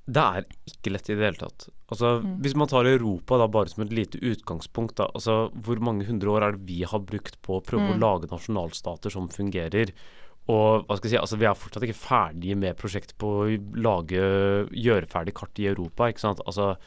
Det 0.07 0.23
er 0.23 0.45
ikke 0.71 0.91
lett 0.93 1.09
i 1.11 1.15
det 1.15 1.25
hele 1.25 1.39
tatt. 1.41 1.67
Altså, 1.91 2.21
Mm. 2.23 2.37
Hvis 2.41 2.55
man 2.55 2.67
tar 2.67 2.85
Europa 2.87 3.37
da 3.37 3.47
bare 3.47 3.67
som 3.67 3.83
et 3.83 3.91
lite 3.91 4.19
utgangspunkt, 4.19 4.95
da, 4.95 5.07
altså, 5.13 5.51
hvor 5.51 5.79
mange 5.83 6.05
hundre 6.07 6.27
år 6.31 6.43
er 6.47 6.51
det 6.53 6.65
vi 6.65 6.83
har 6.83 6.99
brukt 6.99 7.35
på 7.43 7.59
å 7.59 7.63
prøve 7.63 7.89
Mm. 7.91 7.97
å 7.97 7.99
lage 7.99 8.31
nasjonalstater 8.31 9.11
som 9.11 9.27
fungerer? 9.27 9.91
Og 10.47 10.87
hva 10.87 10.95
skal 10.95 11.09
jeg 11.11 11.19
si, 11.19 11.21
altså, 11.21 11.37
Vi 11.37 11.45
er 11.45 11.53
fortsatt 11.53 11.83
ikke 11.83 12.07
ferdige 12.07 12.55
med 12.55 12.77
prosjektet 12.77 13.17
på 13.19 13.27
å 13.27 13.75
lage, 13.75 14.69
gjøre 14.71 15.07
ferdig 15.07 15.33
kart 15.33 15.59
i 15.59 15.67
Europa. 15.67 16.07
ikke 16.07 16.19
sant? 16.23 16.39
Altså, 16.47 16.77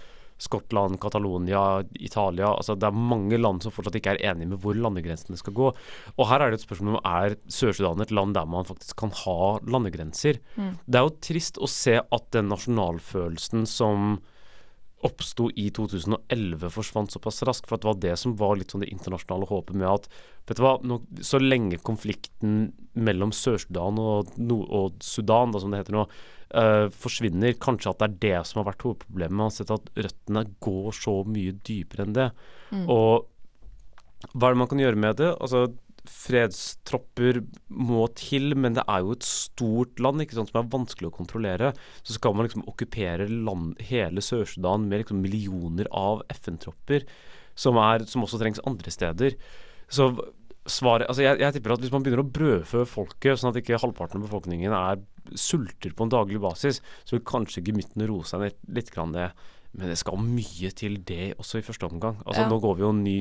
Skottland, 0.40 0.98
Catalonia, 1.02 1.82
Italia 2.00 2.48
altså 2.54 2.76
Det 2.78 2.88
er 2.88 2.96
mange 2.96 3.38
land 3.40 3.62
som 3.64 3.74
fortsatt 3.74 3.98
ikke 3.98 4.14
er 4.16 4.22
enige 4.32 4.52
med 4.54 4.62
hvor 4.62 4.78
landegrensene 4.78 5.38
skal 5.40 5.56
gå. 5.56 5.70
Og 6.16 6.28
her 6.30 6.40
er 6.40 6.50
det 6.50 6.60
et 6.60 6.66
spørsmål 6.66 6.96
om 6.96 7.08
er 7.12 7.36
Sør-Sudan 7.52 8.04
et 8.04 8.14
land 8.14 8.34
der 8.36 8.48
man 8.48 8.68
faktisk 8.68 8.96
kan 9.02 9.12
ha 9.22 9.40
landegrenser. 9.68 10.40
Mm. 10.56 10.74
Det 10.86 11.00
er 11.00 11.06
jo 11.06 11.16
trist 11.28 11.60
å 11.60 11.68
se 11.70 11.98
at 12.00 12.28
den 12.36 12.50
nasjonalfølelsen 12.52 13.68
som 13.68 14.18
oppsto 15.06 15.48
i 15.56 15.70
2011 15.72 16.70
forsvant 16.74 17.12
såpass 17.12 17.42
raskt, 17.48 17.68
for 17.68 17.80
det 17.80 17.88
var 17.88 18.00
det 18.02 18.16
som 18.20 18.34
var 18.36 18.58
litt 18.58 18.74
sånn 18.74 18.84
det 18.84 18.90
internasjonale 18.92 19.48
håpet 19.48 19.78
med 19.80 19.88
at 19.88 20.10
vet 20.48 20.58
du 20.58 20.64
hva, 20.64 20.74
nå, 20.84 21.00
så 21.24 21.40
lenge 21.40 21.78
konflikten 21.86 22.70
mellom 22.98 23.32
Sør-Sudan 23.32 24.00
og, 24.02 24.34
og 24.60 25.00
Sudan, 25.04 25.54
da, 25.54 25.62
som 25.62 25.72
det 25.72 25.82
heter 25.82 25.96
nå, 25.96 26.06
eh, 26.60 26.86
forsvinner, 26.92 27.56
kanskje 27.62 27.94
at 27.94 28.02
det 28.02 28.08
er 28.08 28.18
det 28.26 28.46
som 28.50 28.60
har 28.60 28.70
vært 28.72 28.84
hovedproblemet. 28.86 29.36
Man 29.36 29.48
har 29.48 29.56
sett 29.56 29.72
at 29.74 29.92
røttene 29.96 30.44
går 30.66 30.90
så 31.00 31.20
mye 31.28 31.56
dypere 31.64 32.06
enn 32.06 32.16
det. 32.16 32.30
Mm. 32.74 32.86
Og 32.90 33.28
hva 34.34 34.50
er 34.50 34.52
det 34.52 34.60
man 34.60 34.68
kan 34.68 34.82
gjøre 34.82 35.00
med 35.00 35.20
det? 35.22 35.30
Altså, 35.40 35.70
fredstropper 36.10 37.40
må 37.68 38.06
til, 38.18 38.54
men 38.58 38.76
det 38.76 38.84
er 38.90 39.04
jo 39.04 39.14
et 39.14 39.26
stort 39.26 40.00
land 40.02 40.24
ikke 40.24 40.38
sant, 40.38 40.50
som 40.52 40.60
er 40.60 40.72
vanskelig 40.72 41.10
å 41.10 41.14
kontrollere. 41.14 41.72
Så 42.02 42.16
skal 42.16 42.34
man 42.36 42.48
liksom 42.48 42.66
okkupere 42.70 43.28
land, 43.30 43.78
hele 43.90 44.24
Sør-Sudan 44.24 44.88
med 44.90 45.04
liksom 45.04 45.22
millioner 45.24 45.88
av 45.96 46.24
FN-tropper, 46.34 47.06
som, 47.58 47.78
som 48.10 48.26
også 48.26 48.40
trengs 48.40 48.62
andre 48.68 48.94
steder. 48.94 49.38
Så 49.90 50.12
svaret 50.68 51.08
Altså, 51.08 51.24
jeg, 51.24 51.40
jeg 51.40 51.56
tipper 51.56 51.74
at 51.74 51.82
hvis 51.82 51.92
man 51.94 52.04
begynner 52.04 52.22
å 52.24 52.32
brødfø 52.34 52.84
folket, 52.88 53.38
sånn 53.40 53.52
at 53.52 53.60
ikke 53.62 53.80
halvparten 53.80 54.20
av 54.20 54.28
befolkningen 54.28 54.74
er 54.76 55.00
sulter 55.38 55.94
på 55.94 56.06
en 56.06 56.12
daglig 56.12 56.40
basis, 56.42 56.80
så 57.04 57.16
vil 57.16 57.26
kanskje 57.28 57.64
gemyttene 57.66 58.08
roe 58.10 58.26
seg 58.28 58.44
litt, 58.44 58.60
litt 58.70 58.92
grann 58.94 59.14
det. 59.16 59.30
Men 59.78 59.92
det 59.92 59.98
skal 60.00 60.18
mye 60.18 60.70
til 60.74 60.98
det 61.06 61.34
også 61.38 61.60
i 61.60 61.64
første 61.66 61.86
omgang. 61.86 62.18
Altså 62.26 62.42
Ja. 62.42 62.48
Nå 62.50 62.58
går 62.60 62.76
vi 62.76 62.82
jo 62.82 62.92
ny 62.92 63.16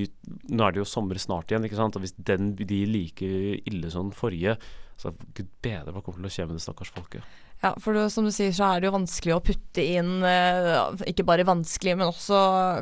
Nå 0.49 0.65
er 0.65 0.71
det 0.71 0.81
jo 0.81 0.89
sommer 0.89 1.19
snart 1.21 1.51
igjen, 1.51 1.65
ikke 1.65 1.77
sant. 1.77 1.95
Og 1.95 2.01
hvis 2.01 2.15
den 2.17 2.55
blir 2.57 2.89
like 2.89 3.25
ille 3.65 3.91
som 3.91 4.09
den 4.09 4.17
forrige, 4.17 4.57
så 4.99 5.13
gud 5.35 5.47
bedre 5.63 5.93
hva 5.93 6.01
kommer 6.03 6.25
til 6.25 6.27
å 6.27 6.33
skje 6.33 6.47
med 6.47 6.57
det 6.57 6.63
stakkars 6.65 6.91
folket. 6.91 7.23
Ja, 7.59 7.73
for 7.83 7.95
det, 7.95 8.05
som 8.13 8.23
du 8.23 8.31
sier 8.31 8.53
så 8.55 8.69
er 8.69 8.79
det 8.79 8.87
jo 8.87 8.93
vanskelig 8.95 9.33
å 9.35 9.41
putte 9.43 9.83
inn 9.83 10.23
eh, 10.23 11.01
Ikke 11.11 11.25
bare 11.27 11.43
vanskelig, 11.43 11.97
men 11.99 12.07
også 12.07 12.37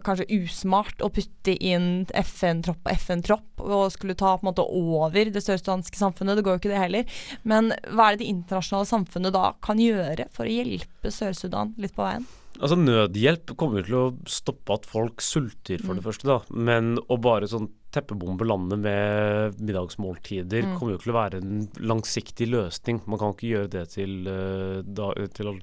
kanskje 0.05 0.27
usmart 0.37 1.01
å 1.01 1.09
putte 1.09 1.55
inn 1.57 2.05
FN-tropp 2.13 2.85
og 2.85 2.91
FN-tropp 2.93 3.63
og 3.65 3.87
skulle 3.95 4.17
ta 4.17 4.35
på 4.37 4.45
en 4.45 4.51
måte 4.51 4.65
over 4.65 5.33
det 5.33 5.41
sørstanske 5.41 5.97
samfunnet. 5.97 6.37
Det 6.37 6.45
går 6.45 6.57
jo 6.57 6.61
ikke 6.61 6.73
det 6.75 6.83
heller. 6.83 7.21
Men 7.41 7.73
hva 7.89 8.11
er 8.11 8.17
det 8.17 8.25
det 8.25 8.33
internasjonale 8.35 8.89
samfunnet 8.93 9.33
da 9.33 9.47
kan 9.65 9.81
gjøre 9.81 10.29
for 10.35 10.45
å 10.45 10.57
hjelpe 10.59 11.13
Sør-Sudan 11.13 11.73
litt 11.81 11.97
på 11.97 12.05
veien? 12.05 12.29
Altså 12.57 12.75
Nødhjelp 12.79 13.51
kommer 13.55 13.83
jo 13.83 13.85
til 13.85 13.97
å 13.99 14.05
stoppe 14.25 14.73
at 14.73 14.85
folk 14.89 15.21
sulter, 15.21 15.77
for 15.83 15.93
det 15.93 16.03
Mm. 16.03 16.07
første. 16.07 16.23
da 16.25 16.39
Men 16.49 16.97
å 17.09 17.19
bare 17.21 17.47
sånn 17.47 17.69
teppebombe 17.91 18.45
landet 18.45 18.79
med 18.79 19.59
middagsmåltider 19.61 20.63
Mm. 20.65 20.77
kommer 20.79 20.91
jo 20.93 20.97
til 20.97 21.13
å 21.13 21.19
være 21.29 21.37
en 21.41 21.67
langsiktig 21.77 22.47
løsning. 22.49 23.01
Man 23.07 23.19
kan 23.19 23.33
ikke 23.33 23.51
gjøre 23.53 23.69
det 23.69 23.89
til, 23.89 24.27
eh, 24.27 24.81
da, 24.81 25.13
til, 25.33 25.61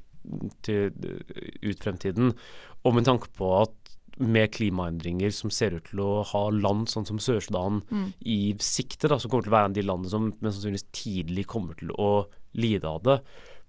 til 0.62 0.92
eh, 1.04 1.68
ut 1.70 1.78
fremtiden. 1.80 2.34
Og 2.84 2.94
med 2.94 3.04
tanke 3.04 3.28
på 3.36 3.62
at 3.62 3.70
med 4.20 4.52
klimaendringer 4.52 5.32
som 5.32 5.50
ser 5.50 5.74
ut 5.74 5.84
til 5.90 5.98
å 5.98 6.24
ha 6.24 6.48
land 6.50 6.86
sånn 6.86 7.04
som 7.04 7.18
Sør-Sudan 7.18 7.82
Mm. 7.90 8.12
i 8.24 8.54
sikte, 8.58 9.08
da, 9.08 9.18
som 9.18 9.28
kommer 9.28 9.42
til 9.42 9.52
å 9.52 9.56
være 9.58 9.64
en 9.64 9.70
av 9.70 9.74
de 9.74 9.82
landene 9.82 10.08
som 10.10 10.32
mest 10.40 10.62
sannsynligvis 10.62 10.92
tidlig 10.92 11.46
kommer 11.46 11.74
til 11.76 11.88
å 11.98 12.26
lide 12.54 12.84
av 12.84 13.02
det 13.02 13.20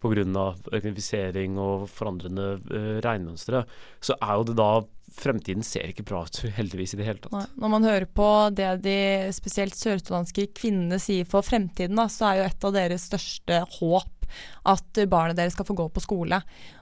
pga. 0.03 0.25
elektrifisering 0.71 1.57
og 1.61 1.87
forandrende 1.89 2.55
uh, 2.71 2.97
regnmønstre, 3.05 3.63
så 4.03 4.17
er 4.21 4.35
jo 4.35 4.51
det 4.51 4.59
da 4.59 4.69
Fremtiden 5.15 5.63
ser 5.63 5.85
ikke 5.87 6.03
bra 6.09 6.23
ut, 6.25 6.41
heldigvis, 6.57 6.95
i 6.95 6.97
det 6.99 7.05
hele 7.07 7.21
tatt. 7.21 7.31
Nei. 7.31 7.45
Når 7.61 7.71
man 7.71 7.85
hører 7.87 8.07
på 8.09 8.25
det 8.57 8.71
de 8.83 8.95
spesielt 9.37 9.77
sørsudanske 9.77 10.49
kvinnene 10.57 10.97
sier 10.99 11.27
for 11.29 11.45
fremtiden, 11.45 11.95
da, 11.95 12.09
så 12.11 12.25
er 12.27 12.39
jo 12.39 12.47
et 12.49 12.67
av 12.67 12.73
deres 12.75 13.05
største 13.07 13.61
håp 13.77 14.27
at 14.67 15.01
barnet 15.07 15.37
deres 15.37 15.55
skal 15.55 15.69
få 15.69 15.77
gå 15.77 15.87
på 15.93 16.03
skole. 16.03 16.41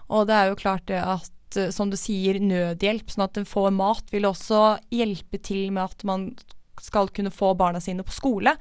Og 0.09 0.25
det 0.29 0.37
er 0.37 0.49
jo 0.49 0.59
klart 0.59 0.87
det 0.89 1.01
at 1.03 1.59
eh, 1.59 1.69
som 1.75 1.91
du 1.91 1.97
sier, 1.99 2.39
nødhjelp, 2.41 3.11
sånn 3.11 3.27
at 3.27 3.39
en 3.39 3.49
får 3.49 3.69
mat, 3.75 4.09
vil 4.13 4.29
også 4.29 4.63
hjelpe 4.93 5.41
til 5.43 5.69
med 5.75 5.83
at 5.85 6.07
man 6.07 6.29
skal 6.81 7.09
kunne 7.13 7.29
få 7.33 7.51
barna 7.57 7.79
sine 7.83 8.03
på 8.03 8.11
skole. 8.15 8.55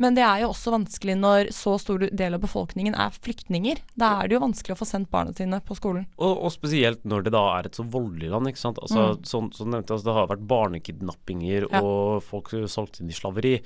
Men 0.00 0.14
det 0.16 0.22
er 0.24 0.40
jo 0.42 0.48
også 0.54 0.72
vanskelig 0.72 1.16
når 1.20 1.50
så 1.52 1.74
stor 1.80 1.98
del 2.08 2.34
av 2.34 2.40
befolkningen 2.40 2.94
er 2.96 3.10
flyktninger. 3.12 3.82
Da 4.00 4.14
er 4.22 4.28
det 4.30 4.38
jo 4.38 4.42
vanskelig 4.46 4.74
å 4.76 4.80
få 4.80 4.88
sendt 4.88 5.10
barna 5.12 5.34
sine 5.36 5.60
på 5.60 5.76
skolen. 5.76 6.06
Og, 6.16 6.44
og 6.46 6.52
spesielt 6.54 7.04
når 7.04 7.26
det 7.26 7.34
da 7.36 7.42
er 7.58 7.68
et 7.68 7.76
så 7.76 7.84
voldelig 7.84 8.30
land. 8.32 8.48
ikke 8.48 8.62
sant? 8.64 8.78
Altså, 8.80 9.00
Mm. 9.10 9.24
som, 9.26 9.52
som 9.52 9.70
nevnte, 9.70 9.92
altså, 9.92 10.04
Det 10.08 10.14
har 10.14 10.26
vært 10.32 10.46
barnekidnappinger 10.48 11.68
Ja. 11.70 11.82
og 11.82 12.22
folk 12.22 12.48
solgt 12.68 13.00
inn 13.00 13.08
i 13.10 13.16
slaveri. 13.16 13.60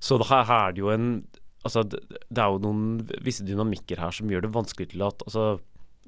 Så 0.00 0.18
her, 0.22 0.44
her 0.44 0.68
er 0.68 0.72
det 0.72 0.78
jo 0.84 0.90
en 0.90 1.26
altså, 1.64 1.82
det 1.88 2.38
er 2.38 2.52
jo 2.52 2.60
noen 2.62 3.08
visse 3.24 3.44
dynamikker 3.44 3.98
her 3.98 4.10
som 4.14 4.28
gjør 4.30 4.42
det 4.46 4.52
vanskelig 4.54 4.90
til 4.92 5.02
at 5.02 5.18
altså, 5.26 5.58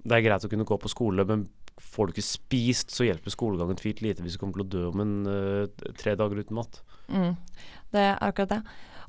Det 0.03 0.13
er 0.17 0.23
greit 0.25 0.45
å 0.47 0.49
kunne 0.49 0.65
gå 0.65 0.79
på 0.81 0.89
skole, 0.89 1.27
men 1.29 1.43
får 1.81 2.07
du 2.07 2.13
ikke 2.15 2.25
spist, 2.25 2.89
så 2.93 3.05
hjelper 3.05 3.33
skolegangen 3.33 3.77
fint 3.81 4.01
lite 4.01 4.23
hvis 4.25 4.37
du 4.37 4.39
kommer 4.41 4.57
til 4.57 4.65
å 4.65 4.71
dø 4.73 4.83
om 4.89 5.01
en 5.01 5.13
uh, 5.29 5.67
tre 5.97 6.15
dager 6.17 6.41
uten 6.41 6.57
mat. 6.57 6.81
Mm, 7.11 7.35
det 7.93 8.01
er 8.01 8.23
akkurat 8.23 8.55
det. 8.57 8.63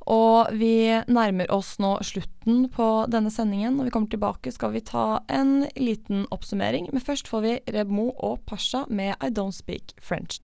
Og 0.09 0.49
vi 0.57 0.89
nærmer 1.07 1.51
oss 1.53 1.75
nå 1.79 1.93
slutten 2.01 2.65
på 2.73 2.87
denne 3.11 3.29
sendingen. 3.31 3.77
Når 3.77 3.83
vi 3.87 3.93
kommer 3.93 4.09
tilbake 4.09 4.51
skal 4.51 4.73
vi 4.73 4.81
ta 4.81 5.21
en 5.29 5.67
liten 5.77 6.25
oppsummering. 6.31 6.89
Men 6.91 7.01
først 7.01 7.29
får 7.29 7.41
vi 7.41 7.59
Remo 7.73 8.09
og 8.17 8.39
Pasha 8.47 8.83
med 8.89 9.13
I 9.21 9.29
Don't 9.29 9.53
Speak 9.53 9.93
French. 10.01 10.41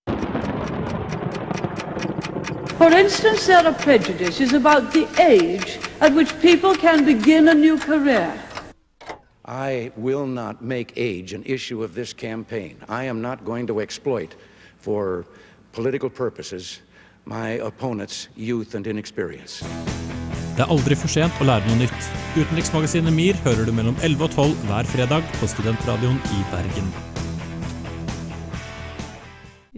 For 2.78 2.92
instance, 2.92 3.46
there 3.46 3.66
are 3.66 3.74
prejudices 3.74 4.52
about 4.52 4.92
the 4.92 5.06
age 5.18 5.80
at 6.00 6.12
which 6.12 6.32
people 6.40 6.76
can 6.76 7.04
begin 7.04 7.48
a 7.48 7.54
new 7.54 7.76
career. 7.76 8.32
I 9.44 9.90
will 9.96 10.26
not 10.26 10.62
make 10.62 10.92
age 10.96 11.32
an 11.32 11.42
issue 11.44 11.82
of 11.82 11.94
this 11.94 12.12
campaign. 12.12 12.76
I 12.88 13.04
am 13.04 13.20
not 13.20 13.44
going 13.44 13.66
to 13.66 13.80
exploit, 13.80 14.36
for 14.78 15.26
political 15.72 16.10
purposes, 16.10 16.80
my 17.28 17.60
opponent's 17.60 18.28
youth 18.36 18.74
and 18.74 18.86
inexperience. 18.86 19.60
Det 20.56 20.64
er 20.64 20.72
aldri 20.74 20.96
for 20.98 21.12
sent 21.12 21.36
å 21.38 21.46
lære 21.46 21.68
noe 21.68 21.84
nytt. 21.84 22.08
Utenriksmagasinet 22.34 23.14
MIR 23.14 23.38
hører 23.44 23.68
du 23.68 23.74
mellom 23.76 24.00
11 24.02 24.26
og 24.26 24.34
12 24.34 24.64
hver 24.70 24.90
fredag 24.90 25.36
på 25.38 25.52
Studentradioen 25.52 26.18
i 26.34 26.42
Bergen. 26.50 27.07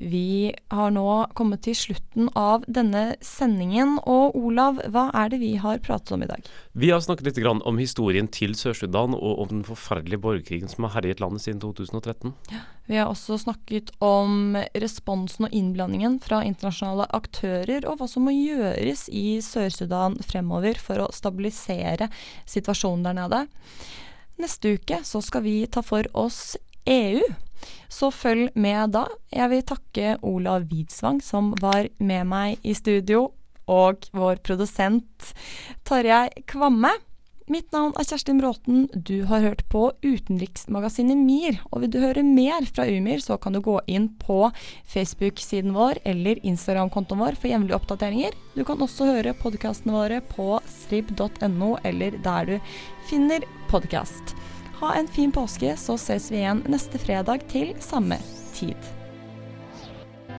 Vi 0.00 0.54
har 0.72 0.92
nå 0.96 1.06
kommet 1.36 1.60
til 1.66 1.74
slutten 1.76 2.30
av 2.38 2.62
denne 2.64 3.18
sendingen. 3.20 3.98
Og 4.08 4.32
Olav, 4.38 4.78
hva 4.88 5.10
er 5.12 5.28
det 5.28 5.40
vi 5.42 5.50
har 5.60 5.82
pratet 5.84 6.14
om 6.16 6.24
i 6.24 6.28
dag? 6.30 6.46
Vi 6.72 6.88
har 6.88 7.02
snakket 7.04 7.28
litt 7.28 7.40
grann 7.42 7.60
om 7.68 7.76
historien 7.76 8.30
til 8.32 8.56
Sør-Sudan 8.56 9.12
og 9.12 9.42
om 9.44 9.50
den 9.50 9.66
forferdelige 9.66 10.22
borgerkrigen 10.24 10.72
som 10.72 10.86
har 10.86 10.94
herjet 10.96 11.20
landet 11.20 11.44
siden 11.44 11.60
2013. 11.60 12.32
Vi 12.88 12.96
har 12.96 13.12
også 13.12 13.36
snakket 13.42 13.92
om 14.00 14.56
responsen 14.72 15.50
og 15.50 15.52
innblandingen 15.54 16.16
fra 16.24 16.40
internasjonale 16.48 17.04
aktører, 17.20 17.84
og 17.84 18.00
hva 18.00 18.08
som 18.08 18.24
må 18.24 18.32
gjøres 18.32 19.04
i 19.12 19.36
Sør-Sudan 19.44 20.16
fremover 20.24 20.80
for 20.80 21.04
å 21.04 21.10
stabilisere 21.12 22.08
situasjonen 22.48 23.04
der 23.04 23.20
nede. 23.20 23.44
Neste 24.40 24.78
uke 24.80 25.04
så 25.04 25.20
skal 25.20 25.44
vi 25.44 25.58
ta 25.68 25.84
for 25.84 26.08
oss 26.16 26.56
EU. 26.88 27.20
Så 27.90 28.10
følg 28.14 28.50
med 28.54 28.94
da. 28.96 29.06
Jeg 29.34 29.50
vil 29.52 29.66
takke 29.66 30.16
Olav 30.22 30.68
Widsvang 30.70 31.20
som 31.24 31.52
var 31.60 31.90
med 31.98 32.26
meg 32.30 32.66
i 32.66 32.74
studio, 32.76 33.30
og 33.70 34.08
vår 34.16 34.42
produsent 34.46 35.32
Tarjei 35.86 36.28
Kvamme. 36.50 36.96
Mitt 37.50 37.72
navn 37.74 37.90
er 37.98 38.06
Kjerstin 38.06 38.38
Bråten. 38.38 38.84
Du 38.94 39.24
har 39.26 39.42
hørt 39.42 39.64
på 39.72 39.88
utenriksmagasinet 40.06 41.18
MIR. 41.18 41.56
Og 41.72 41.82
vil 41.82 41.90
du 41.90 41.98
høre 41.98 42.22
mer 42.22 42.62
fra 42.68 42.84
UMIR, 42.86 43.18
så 43.24 43.40
kan 43.42 43.56
du 43.56 43.58
gå 43.64 43.74
inn 43.90 44.06
på 44.22 44.52
Facebook-siden 44.92 45.74
vår 45.74 45.98
eller 46.06 46.38
Instagram-kontoen 46.46 47.24
vår 47.24 47.40
for 47.40 47.50
jevnlige 47.50 47.80
oppdateringer. 47.80 48.38
Du 48.54 48.62
kan 48.68 48.78
også 48.86 49.10
høre 49.10 49.34
podkastene 49.42 49.96
våre 49.98 50.20
på 50.30 50.60
srib.no 50.76 51.72
eller 51.82 52.22
der 52.22 52.52
du 52.52 52.72
finner 53.10 53.42
podkast. 53.72 54.36
Ha 54.80 54.94
en 54.94 55.08
fin 55.08 55.32
påske, 55.32 55.76
så 55.76 55.98
ses 56.00 56.30
vi 56.32 56.40
igjen 56.40 56.62
neste 56.72 56.98
fredag 56.98 57.44
til 57.52 57.74
samme 57.84 58.16
tid. 58.56 58.99